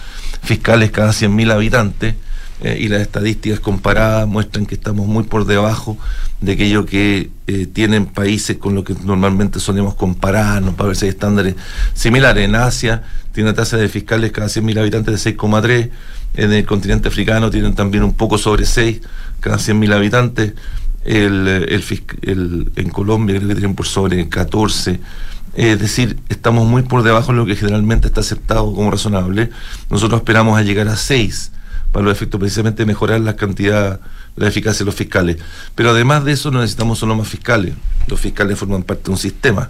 [0.43, 2.13] fiscales cada 100.000 habitantes
[2.61, 5.97] eh, y las estadísticas comparadas muestran que estamos muy por debajo
[6.41, 11.05] de aquello que eh, tienen países con lo que normalmente solemos compararnos para ver si
[11.05, 11.55] hay estándares
[11.93, 12.45] similares.
[12.45, 13.03] En Asia
[13.33, 15.89] tiene una tasa de fiscales cada 100.000 habitantes de 6,3,
[16.35, 19.01] en el continente africano tienen también un poco sobre 6
[19.39, 20.53] cada 100.000 habitantes,
[21.03, 24.99] el, el- en Colombia creo que tienen por sobre 14.
[25.55, 29.49] Es decir, estamos muy por debajo de lo que generalmente está aceptado como razonable.
[29.89, 31.51] Nosotros esperamos a llegar a 6
[31.91, 33.99] para los efectos precisamente mejorar la cantidad,
[34.35, 35.37] la eficacia de los fiscales.
[35.75, 37.73] Pero además de eso no necesitamos solo más fiscales.
[38.07, 39.69] Los fiscales forman parte de un sistema.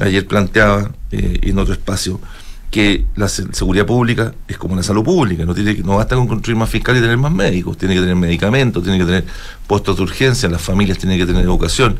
[0.00, 2.20] Ayer planteaba eh, en otro espacio
[2.70, 6.28] que la se- seguridad pública es como la salud pública, no tiene no basta con
[6.28, 9.24] construir más fiscales y tener más médicos, tiene que tener medicamentos, tiene que tener
[9.66, 11.96] puestos de urgencia, las familias tienen que tener educación.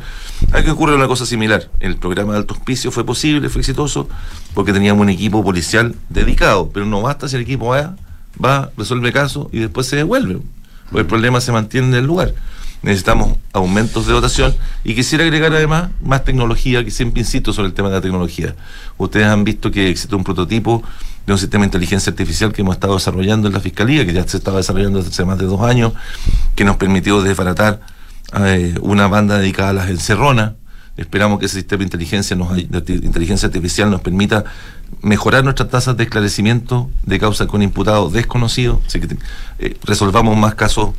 [0.53, 1.69] Aquí ocurre una cosa similar.
[1.81, 4.09] El programa de alto hospicio fue posible, fue exitoso,
[4.55, 7.97] porque teníamos un equipo policial dedicado, pero no basta si el equipo va,
[8.43, 10.41] va, resuelve casos y después se devuelve.
[10.87, 12.35] Porque el problema se mantiene en el lugar.
[12.83, 17.75] Necesitamos aumentos de dotación y quisiera agregar además más tecnología, que siempre insisto sobre el
[17.75, 18.55] tema de la tecnología.
[18.97, 20.83] Ustedes han visto que existe un prototipo
[21.27, 24.27] de un sistema de inteligencia artificial que hemos estado desarrollando en la Fiscalía, que ya
[24.27, 25.93] se estaba desarrollando hace más de dos años,
[26.55, 27.81] que nos permitió desbaratar
[28.45, 30.53] eh, una banda dedicada a las encerronas.
[30.97, 34.45] Esperamos que ese sistema de inteligencia, de inteligencia artificial nos permita
[35.03, 39.17] mejorar nuestras tasas de esclarecimiento de causas con imputados desconocidos, así que
[39.59, 40.91] eh, resolvamos más casos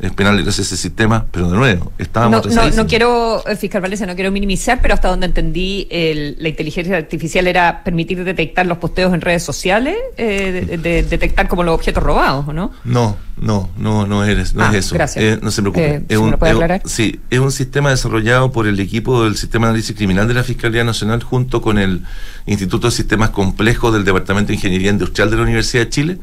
[0.00, 3.80] eh, penales gracias a ese sistema, pero de nuevo, estábamos No, no, quiero, eh, fiscal
[3.82, 8.64] Valencia, no quiero minimizar, pero hasta donde entendí, el- la inteligencia artificial era permitir detectar
[8.66, 12.72] los posteos en redes sociales, eh, de, de- detectar como los objetos robados, ¿o no?
[12.84, 14.94] No, no, no, no es, no Ah, es eso.
[14.94, 15.24] gracias.
[15.24, 15.94] Eh, no se preocupe.
[15.96, 16.82] Eh, puede es un- aclarar.
[16.86, 20.44] sí, es un sistema desarrollado por el equipo del Sistema de Análisis Criminal de la
[20.44, 22.02] Fiscalía Nacional junto con el
[22.46, 26.18] Instituto de Sistemas Complejos del Departamento de Ingeniería Industrial de la Universidad de Chile,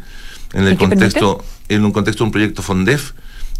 [0.54, 3.12] en el ¿Y qué contexto, en un contexto de un proyecto FONDEF,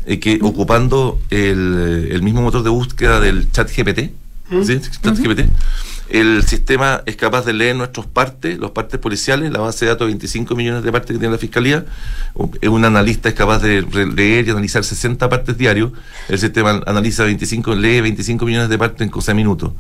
[0.08, 4.12] eh, que ocupando el, el mismo motor de búsqueda del chat GPT,
[4.64, 4.80] ¿sí?
[4.80, 5.50] chat GPT,
[6.10, 10.08] el sistema es capaz de leer nuestros partes, los partes policiales, la base de datos
[10.08, 11.86] de 25 millones de partes que tiene la Fiscalía.
[12.34, 13.82] Un un analista es capaz de
[14.16, 15.92] leer y analizar 60 partes diarios.
[16.30, 19.74] El sistema analiza 25, lee 25 millones de partes en cosa de minutos.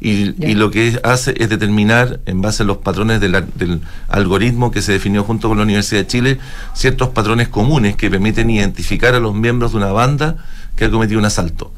[0.00, 4.82] Y, y lo que hace es determinar, en base a los patrones del algoritmo que
[4.82, 6.38] se definió junto con la Universidad de Chile,
[6.74, 10.36] ciertos patrones comunes que permiten identificar a los miembros de una banda
[10.76, 11.72] que ha cometido un asalto.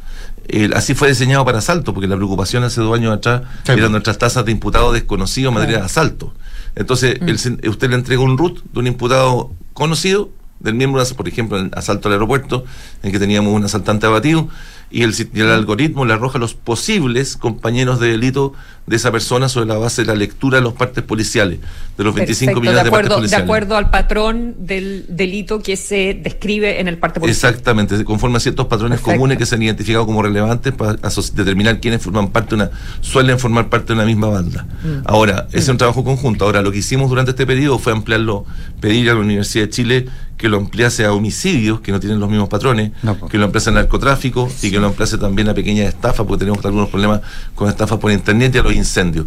[0.49, 3.43] El- así fue diseñado para asalto, porque la preocupación hace dos años atrás
[3.81, 6.33] eran nuestras tasas de imputados desconocidos en materia de asalto.
[6.75, 10.31] Entonces, el sen- usted le entrega un root de un imputado conocido,
[10.61, 12.65] del miembro, de- por ejemplo, en asalto al aeropuerto,
[13.03, 14.49] en que teníamos un asaltante abatido,
[14.91, 18.53] y el, si- y el algoritmo le arroja los posibles compañeros de delito
[18.87, 21.59] de esa persona sobre la base de la lectura de los partes policiales,
[21.99, 23.45] de los 25 Perfecto, millones de de, partes acuerdo, de policiales.
[23.45, 27.51] acuerdo al patrón del delito que se describe en el parte policial.
[27.53, 29.17] Exactamente, conforme a ciertos patrones Perfecto.
[29.19, 32.71] comunes que se han identificado como relevantes para determinar quiénes forman parte de una,
[33.01, 34.67] suelen formar parte de una misma banda.
[34.85, 35.03] Mm.
[35.07, 36.45] Ahora, ese es un trabajo conjunto.
[36.45, 38.45] Ahora, lo que hicimos durante este periodo fue ampliarlo,
[38.81, 40.07] pedir a la Universidad de Chile
[40.37, 42.93] que lo ampliase a homicidios, que no tienen los mismos patrones,
[43.31, 46.65] que lo ampliase a narcotráfico y que lo ampliase también a pequeñas estafas, porque tenemos
[46.65, 47.21] algunos problemas
[47.55, 49.27] con estafas por internet y a los incendios.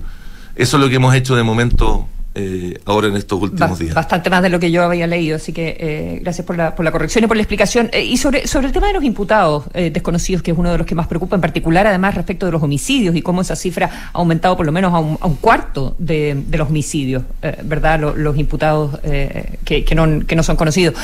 [0.56, 3.94] Eso es lo que hemos hecho de momento eh, ahora en estos últimos días.
[3.96, 6.86] Bastante más de lo que yo había leído, así que eh, gracias por la, por
[6.86, 7.90] la corrección y por la explicación.
[7.92, 10.78] Eh, y sobre, sobre el tema de los imputados eh, desconocidos, que es uno de
[10.78, 14.10] los que más preocupa, en particular además respecto de los homicidios y cómo esa cifra
[14.14, 17.58] ha aumentado por lo menos a un, a un cuarto de, de los homicidios, eh,
[17.64, 18.00] ¿verdad?
[18.00, 20.96] Lo- Los, imputados que, que, no, que no son conocidos.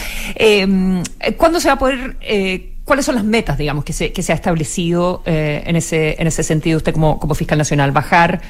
[1.38, 2.16] ¿Cuándo se va a poder...
[2.22, 6.18] eh, ¿Cuáles son las metas, digamos, que se, que se ha establecido eh, en, ese,
[6.22, 7.92] en ese sentido usted como, como fiscal nacional?
[7.92, 8.42] Bajar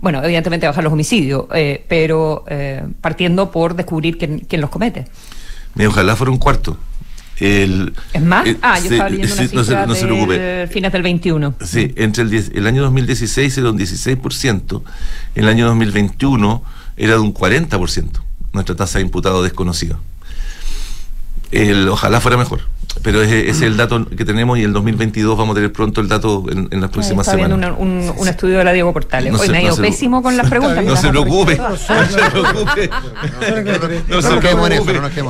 [0.00, 5.06] bueno, evidentemente bajar los homicidios, eh, pero eh, partiendo por descubrir quién, quién los comete.
[5.74, 6.76] Mira, ojalá fuera un cuarto.
[7.38, 8.46] El, ¿Es más?
[8.46, 10.68] eh, ah, yo sí, estaba leyendo una no se- no se preocupe.
[10.70, 11.54] fines del 21.
[11.64, 14.82] Sí, entre el, 10 el año 2016 era un 16%,
[15.36, 16.62] el año 2021
[16.98, 18.20] era de un 40%,
[18.52, 19.98] nuestra tasa de imputados desconocidos.
[21.50, 22.60] El, ojalá fuera mejor,
[23.02, 26.00] pero ese, ese es el dato que tenemos y el 2022 vamos a tener pronto
[26.00, 27.56] el dato en, en las próximas semanas.
[27.56, 29.32] una- un, un estudio de la Diego Portales.
[29.32, 30.84] No Hoy se- me ha no ido se- pésimo con las preguntas.
[30.84, 31.56] No se no se preocupe.
[31.56, 31.86] No se
[32.36, 32.90] preocupe,
[34.08, 34.20] no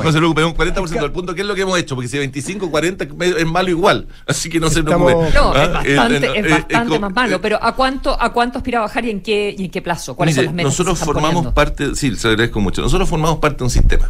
[0.03, 1.95] no se preocupe, es un 40% del punto, ¿qué es lo que hemos hecho?
[1.95, 3.05] Porque si 25, 40
[3.37, 5.13] es malo igual, así que no se preocupe.
[5.13, 8.31] No, es Ah, bastante, eh, es eh, bastante como- más malo, pero ¿a cuánto, ¿a
[8.33, 10.15] cuánto aspira a bajar y en qué, y en qué plazo?
[10.15, 10.71] ¿Cuáles Mire, son las metas?
[10.71, 11.53] nosotros formamos poniendo?
[11.53, 12.81] parte, sí, se lo agradezco mucho.
[12.81, 14.09] Nosotros formamos parte de un sistema.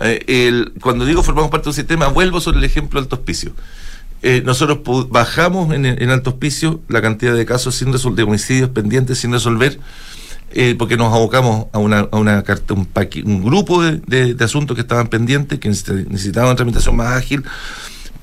[0.00, 3.52] Eh, cuando digo formamos parte de un sistema, vuelvo sobre el ejemplo Alto Hospicio.
[4.22, 4.78] Eh, nosotros
[5.10, 9.78] bajamos en, en Alto Hospicio la cantidad de casos sin de homicidios pendientes sin resolver,
[10.52, 11.92] eh, porque nos abocamos a un,
[13.44, 17.44] grupo de, de- asuntos que estaban pendientes, que necesita- necesitaban una tramitación más ágil,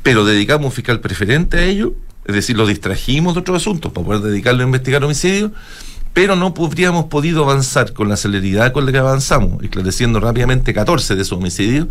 [0.04, 1.94] pero dedicamos un fiscal preferente a ello,
[2.26, 5.52] es decir, lo distrajimos de otros asuntos para poder dedicarlo a investigar homicidios,
[6.16, 11.14] pero no habríamos podido avanzar con la celeridad con la que avanzamos, esclareciendo rápidamente 14
[11.14, 11.90] de esos homicidios,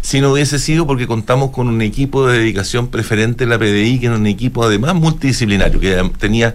[0.00, 3.98] si no hubiese sido porque contamos con un equipo de dedicación preferente en la PDI,
[3.98, 6.54] que era un equipo además multidisciplinario, que tenía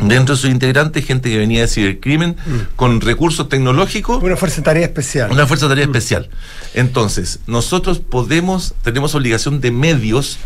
[0.00, 2.36] dentro de sus integrantes gente que venía de cibercrimen
[2.76, 5.32] con recursos tecnológicos Una fuerza de tarea especial.
[5.32, 6.30] una fuerza de tarea especial.
[6.74, 10.38] Entonces, nosotros podemos, tenemos obligación de medios,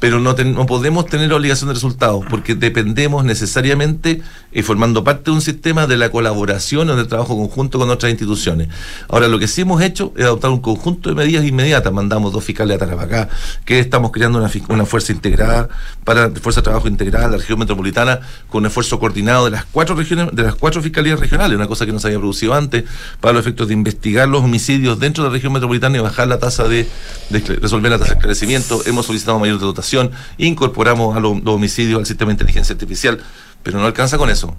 [0.00, 0.34] pero no,
[0.66, 5.98] podemos tener obligación de resultados, porque dependemos necesariamente, y formando parte de un sistema, de
[5.98, 8.68] la colaboración o del trabajo conjunto con otras instituciones.
[9.08, 11.92] Ahora, lo que sí hemos hecho es adoptar un conjunto de medidas inmediatas.
[11.92, 13.28] Mandamos dos fiscales a Tarapacá,
[13.66, 15.68] que estamos creando una, una fuerza integrada,
[16.02, 19.66] para fuerza de trabajo integrada en la región metropolitana, con un esfuerzo coordinado de las
[19.66, 22.84] cuatro regiones, de las cuatro fiscalías regionales, una cosa que no se había producido antes,
[23.20, 26.38] para los efectos de investigar los homicidios dentro de la región metropolitana y bajar la
[26.38, 26.88] tasa de,
[27.28, 28.80] de resolver la tasa de esclarecimiento.
[28.86, 29.89] Hemos solicitado mayor dotación,
[30.38, 33.18] incorporamos a los, los homicidios al sistema de inteligencia artificial,
[33.62, 34.54] pero no alcanza con eso.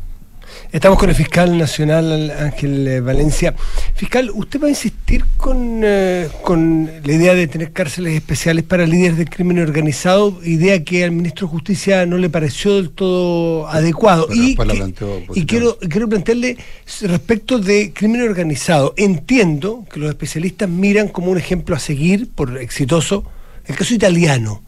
[0.72, 3.54] Estamos con el fiscal nacional Ángel eh, Valencia.
[3.94, 8.86] Fiscal, ¿usted va a insistir con, eh, con la idea de tener cárceles especiales para
[8.86, 10.40] líderes del crimen organizado?
[10.46, 14.28] Idea que al ministro de Justicia no le pareció del todo adecuado.
[14.30, 16.58] Pero y que- y quiero, quiero plantearle
[17.02, 18.94] respecto de crimen organizado.
[18.96, 23.26] Entiendo que los especialistas miran como un ejemplo a seguir, por exitoso,
[23.66, 24.62] el caso italiano.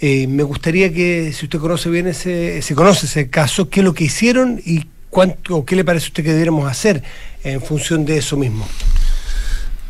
[0.00, 3.84] Eh, me gustaría que, si usted conoce bien ese, se conoce ese caso, qué es
[3.84, 7.02] lo que hicieron y cuánto, o qué le parece a usted que debiéramos hacer
[7.42, 8.66] en función de eso mismo.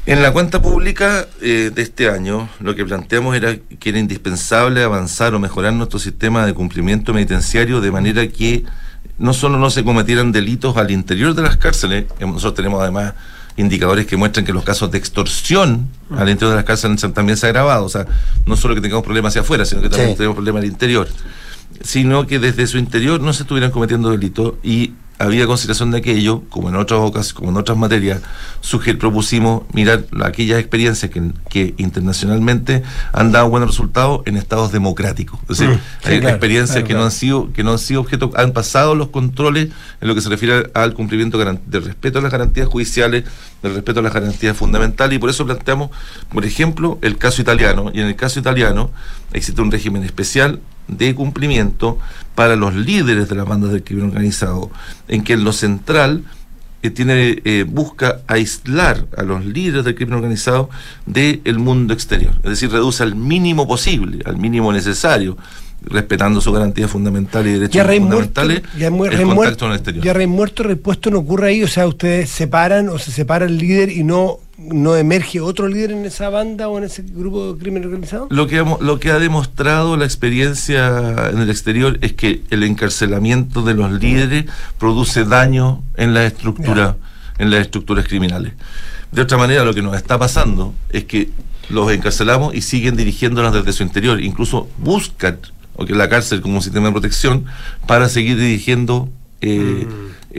[0.07, 4.83] En la cuenta pública eh, de este año, lo que planteamos era que era indispensable
[4.83, 8.65] avanzar o mejorar nuestro sistema de cumplimiento penitenciario de manera que
[9.19, 13.13] no solo no se cometieran delitos al interior de las cárceles, nosotros tenemos además
[13.59, 17.47] indicadores que muestran que los casos de extorsión al interior de las cárceles también se
[17.47, 18.07] ha agravado, o sea,
[18.47, 20.17] no solo que tengamos problemas hacia afuera, sino que también Sí.
[20.17, 21.09] tenemos problemas al interior,
[21.83, 26.43] sino que desde su interior no se estuvieran cometiendo delitos y había consideración de aquello,
[26.49, 28.21] como en otras ocasiones, como en otras materias,
[28.63, 34.71] suger- propusimos mirar la- aquellas experiencias que, que internacionalmente han dado buenos resultados en estados
[34.73, 35.41] democráticos.
[35.49, 37.79] Es decir, Mm, sí, hay claro, experiencias claro, que no han sido, que no han
[37.79, 39.69] sido objeto, han pasado los controles
[40.01, 43.25] en lo que se refiere al cumplimiento del respeto a las garantías judiciales,
[43.63, 45.91] del respeto a las garantías fundamentales, y por eso planteamos,
[46.33, 48.91] por ejemplo, el caso italiano, y en el caso italiano
[49.33, 51.99] existe un régimen especial de cumplimiento
[52.35, 54.71] para los líderes de las bandas del crimen organizado,
[55.07, 56.25] en que en lo central
[56.83, 60.71] eh, tiene eh, busca aislar a los líderes del crimen organizado
[61.07, 65.37] del mundo exterior, es decir, reduce al mínimo posible, al mínimo necesario,
[65.83, 69.73] respetando sus garantías fundamentales y derechos Ya rey muerto, fundamentales, ya el contacto muerto, el
[69.73, 70.05] exterior.
[70.05, 73.59] ya rey muerto, repuesto no ocurre ahí, o sea, ustedes separan o se separa el
[73.59, 77.61] líder y no, no emerge otro líder en esa banda o en ese grupo de
[77.61, 78.27] crimen organizado.
[78.31, 82.65] Lo que, hemos- lo que ha demostrado la experiencia en el exterior es que el
[82.65, 84.47] encarcelamiento de los líderes
[84.79, 86.97] produce daño en la estructura,
[87.39, 88.53] en las estructuras criminales.
[89.13, 91.31] De otra manera, lo que nos está pasando es que
[91.71, 95.39] los encarcelamos y siguen dirigiéndolas desde su interior, incluso buscan
[95.77, 97.45] o que la cárcel como un sistema de protección
[97.87, 99.09] para seguir dirigiendo
[99.41, 99.87] eh,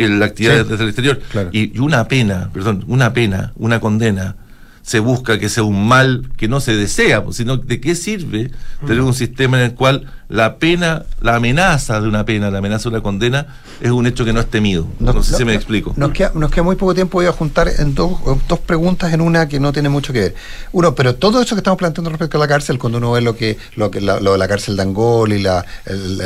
[0.06, 0.64] el- la actividad Mm.
[0.64, 0.70] Sí.
[0.70, 1.20] desde el exterior.
[1.52, 4.36] Y, y una pena, perdón, una pena, una condena,
[4.82, 8.52] se busca que sea un mal que no se desea, sino de qué sirve
[8.88, 12.84] tener un sistema en el cual la pena, la amenaza de una pena, la amenaza
[12.84, 13.48] de una condena,
[13.82, 14.88] es un hecho que no es temido.
[15.00, 15.94] No, sé si me explico.
[15.98, 18.12] Nos queda, nos queda muy poco tiempo, voy a juntar en dos,
[18.48, 20.36] dos preguntas en una que no tiene mucho que ver.
[20.72, 23.36] Uno, pero todo eso que estamos planteando respecto a la cárcel, cuando uno ve lo
[23.36, 26.20] que, lo que la, lo de la cárcel de Angol y la, el-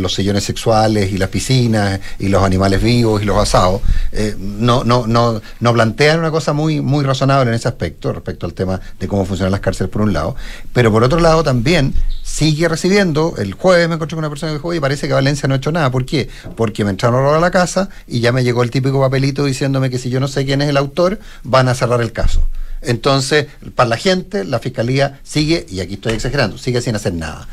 [0.00, 3.80] los sillones sexuales y las piscinas y los animales vivos y los asados,
[4.12, 8.46] eh, no, no, no, no plantean una cosa muy, muy razonable en ese aspecto, respecto
[8.46, 10.36] al tema de cómo funcionan las cárceles por un lado,
[10.72, 14.58] pero por otro lado también sigue recibiendo, el jueves me encontré con una persona que
[14.58, 16.28] dijo, oye, parece que Valencia no ha hecho nada, ¿por qué?
[16.56, 19.98] Porque me entraron a la casa y ya me llegó el típico papelito diciéndome que
[19.98, 22.46] si yo no sé quién es el autor, van a cerrar el caso.
[22.82, 27.46] Entonces, para la gente, la fiscalía sigue, y aquí estoy exagerando, sigue sin hacer nada.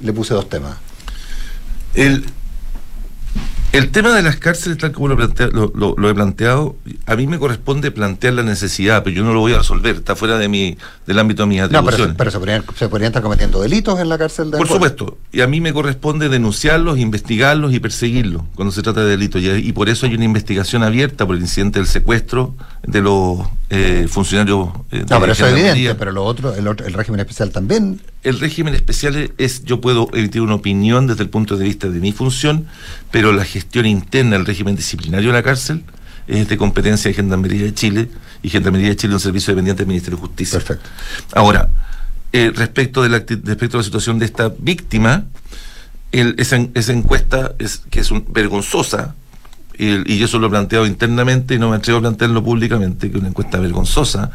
[0.00, 0.76] Le puse dos temas.
[1.94, 2.24] El,
[3.74, 7.16] el tema de las cárceles, tal como lo, plantea- lo- lo- lo he planteado, a
[7.16, 10.38] mí me corresponde plantear la necesidad, pero yo no lo voy a resolver, está fuera
[10.38, 12.14] de mi, del ámbito de mis No, pero, atribuciones.
[12.16, 15.40] pero se, podrían, se podrían estar cometiendo delitos en la cárcel de Por supuesto, y
[15.40, 19.42] a mí me corresponde denunciarlos, investigarlos y perseguirlos cuando se trata de delitos.
[19.42, 22.54] Y, y por eso hay una investigación abierta por el incidente del secuestro
[22.86, 23.38] de los
[23.70, 24.68] eh, funcionarios.
[24.92, 28.00] eh, No, pero eso es evidente, pero lo otro, el, otro- el régimen especial también.
[28.22, 31.98] El régimen especial es, yo puedo emitir una opinión desde el punto de vista de
[32.00, 32.66] mi función,
[33.10, 35.82] pero la gestión interna del régimen disciplinario de la cárcel
[36.26, 38.08] es de competencia de Gendarmería de Chile,
[38.42, 40.58] y Gendarmería de Chile es un servicio dependiente del Ministerio de Justicia.
[40.58, 40.88] Perfecto.
[41.34, 41.68] Ahora,
[42.32, 45.24] eh, respecto, de la, respecto a la situación de esta víctima,
[46.12, 49.14] el- esa, en- esa encuesta es que es un- vergonzosa,
[49.78, 53.16] y yo eso lo he planteado internamente y no me atrevo a plantearlo públicamente, que
[53.16, 54.30] es una encuesta vergonzosa,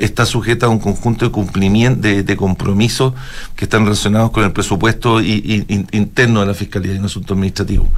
[0.00, 3.14] está sujeta a un conjunto de cumplimientos, de, de compromisos
[3.56, 5.30] que están relacionados con el presupuesto y-
[5.68, 7.88] y- in- interno de la Fiscalía y un asunto administrativo.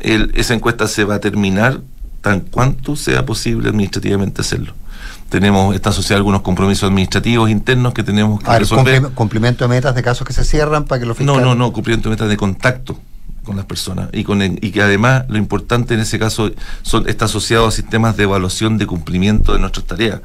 [0.00, 1.80] El- esa encuesta se va a terminar
[2.20, 4.74] tan cuanto sea posible administrativamente hacerlo.
[5.28, 9.02] Tenemos, está asociada a algunos compromisos administrativos internos que tenemos que A ver, resolver.
[9.02, 11.44] cumpli- cumplimiento de metas de casos que se cierran para que los No, fiscales...
[11.44, 12.98] no, no, cumplimiento de metas de contacto
[13.46, 16.50] con las personas y con el- y que además lo importante en ese caso
[16.82, 20.20] son está asociado a sistemas de evaluación de cumplimiento de nuestras tareas.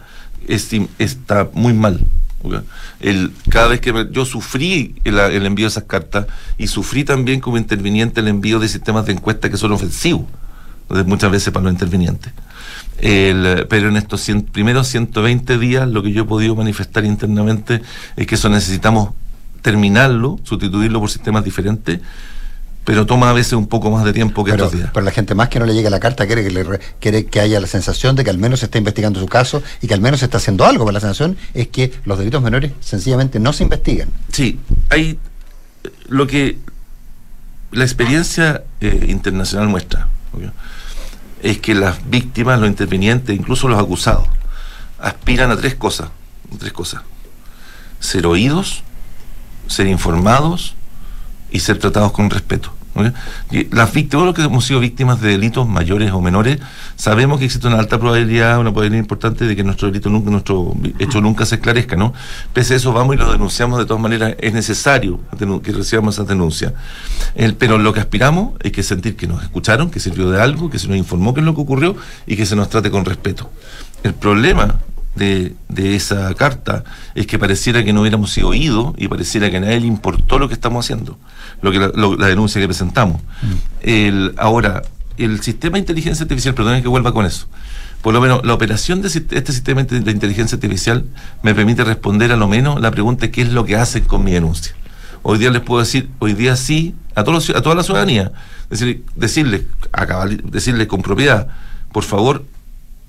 [0.47, 0.69] Es,
[0.99, 2.01] está muy mal.
[2.43, 2.55] ¿ok?
[2.99, 6.25] El, cada vez que me- yo sufrí el, el envío de esas cartas
[6.57, 10.25] y sufrí también como interviniente el envío de sistemas de encuesta que son ofensivos
[11.05, 12.33] muchas veces para los intervinientes.
[12.99, 17.81] El, pero en estos cien- primeros 120 días lo que yo he podido manifestar internamente
[18.17, 19.11] es que eso necesitamos
[19.61, 22.01] terminarlo, sustituirlo por sistemas diferentes,
[22.83, 24.91] pero toma a veces un poco más de tiempo que Pero, estos días.
[24.93, 27.25] pero la gente más que no le llegue la carta quiere que, le re- quiere
[27.27, 29.93] que haya la sensación de que al menos se está investigando su caso y que
[29.93, 30.85] al menos se está haciendo algo.
[30.85, 34.09] Pero la sensación es que los delitos menores sencillamente no se investigan.
[34.31, 34.59] Sí,
[34.89, 35.19] hay
[36.07, 36.57] lo que
[37.71, 40.51] la experiencia eh, internacional muestra obvio,
[41.41, 44.27] es que las víctimas, los intervinientes, incluso los acusados,
[44.99, 46.09] aspiran a tres cosas,
[46.59, 47.01] tres cosas:
[47.99, 48.83] ser oídos,
[49.67, 50.75] ser informados
[51.51, 52.73] y ser tratados con respeto.
[52.93, 53.05] ¿ok?
[53.51, 56.59] Y las víctimas, los que hemos sido víctimas de delitos mayores o menores,
[56.95, 60.73] sabemos que existe una alta probabilidad, una probabilidad importante de que nuestro delito nunca, nuestro
[60.99, 62.13] hecho nunca se esclarezca, ¿no?
[62.53, 65.19] Pese a eso vamos y lo denunciamos de todas maneras, es necesario
[65.63, 66.73] que recibamos esa denuncia.
[67.57, 70.79] Pero lo que aspiramos es que sentir que nos escucharon, que sirvió de algo, que
[70.79, 71.95] se nos informó qué es lo que ocurrió
[72.25, 73.49] y que se nos trate con respeto.
[74.03, 74.79] El problema
[75.15, 76.83] de, de esa carta
[77.15, 80.39] es que pareciera que no hubiéramos sido oídos y pareciera que a nadie le importó
[80.39, 81.17] lo que estamos haciendo,
[81.61, 83.21] lo que la, lo- la denuncia que presentamos.
[83.81, 84.83] El, ahora,
[85.17, 87.47] el sistema de inteligencia artificial, perdónenme que vuelva con eso.
[88.01, 91.05] Por lo menos la operación de este sistema de inteligencia artificial
[91.43, 94.31] me permite responder a lo menos la pregunta qué es lo que hacen con mi
[94.31, 94.73] denuncia.
[95.23, 98.31] Hoy día les puedo decir, hoy día sí, a, todos a toda la ciudadanía,
[98.71, 99.63] decir, decirles,
[100.45, 101.47] decirles con propiedad,
[101.91, 102.43] por favor,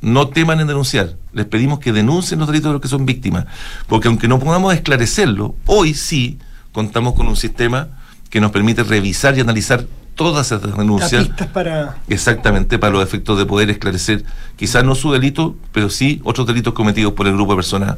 [0.03, 1.17] no teman en denunciar.
[1.33, 3.47] Les pedimos que denuncien los delitos de los que son víctimas.
[3.87, 6.39] Porque aunque no podamos esclarecerlo, hoy sí
[6.73, 7.89] contamos con un sistema
[8.29, 11.29] que nos permite revisar y analizar todas esas denuncias.
[11.53, 11.97] Para...
[12.09, 14.25] Exactamente, para los efectos de poder esclarecer,
[14.57, 17.97] quizás no su delito, pero sí otros delitos cometidos por el grupo de personas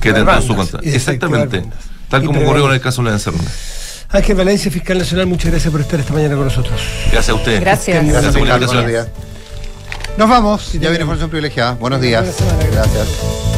[0.00, 0.80] que tendrán su contra.
[0.82, 1.64] Exactamente,
[2.08, 3.48] tal como ocurrió con el caso de la encerrona.
[4.10, 6.80] Ángel Valencia, fiscal nacional, muchas gracias por estar esta mañana con nosotros.
[7.10, 7.60] Gracias a ustedes.
[7.60, 8.06] Gracias.
[8.06, 9.35] Gracias, gracias por la.
[10.16, 10.72] Nos vamos.
[10.72, 11.72] Ya viene Formación Privilegiada.
[11.74, 12.36] Buenos días.
[12.72, 13.55] Gracias.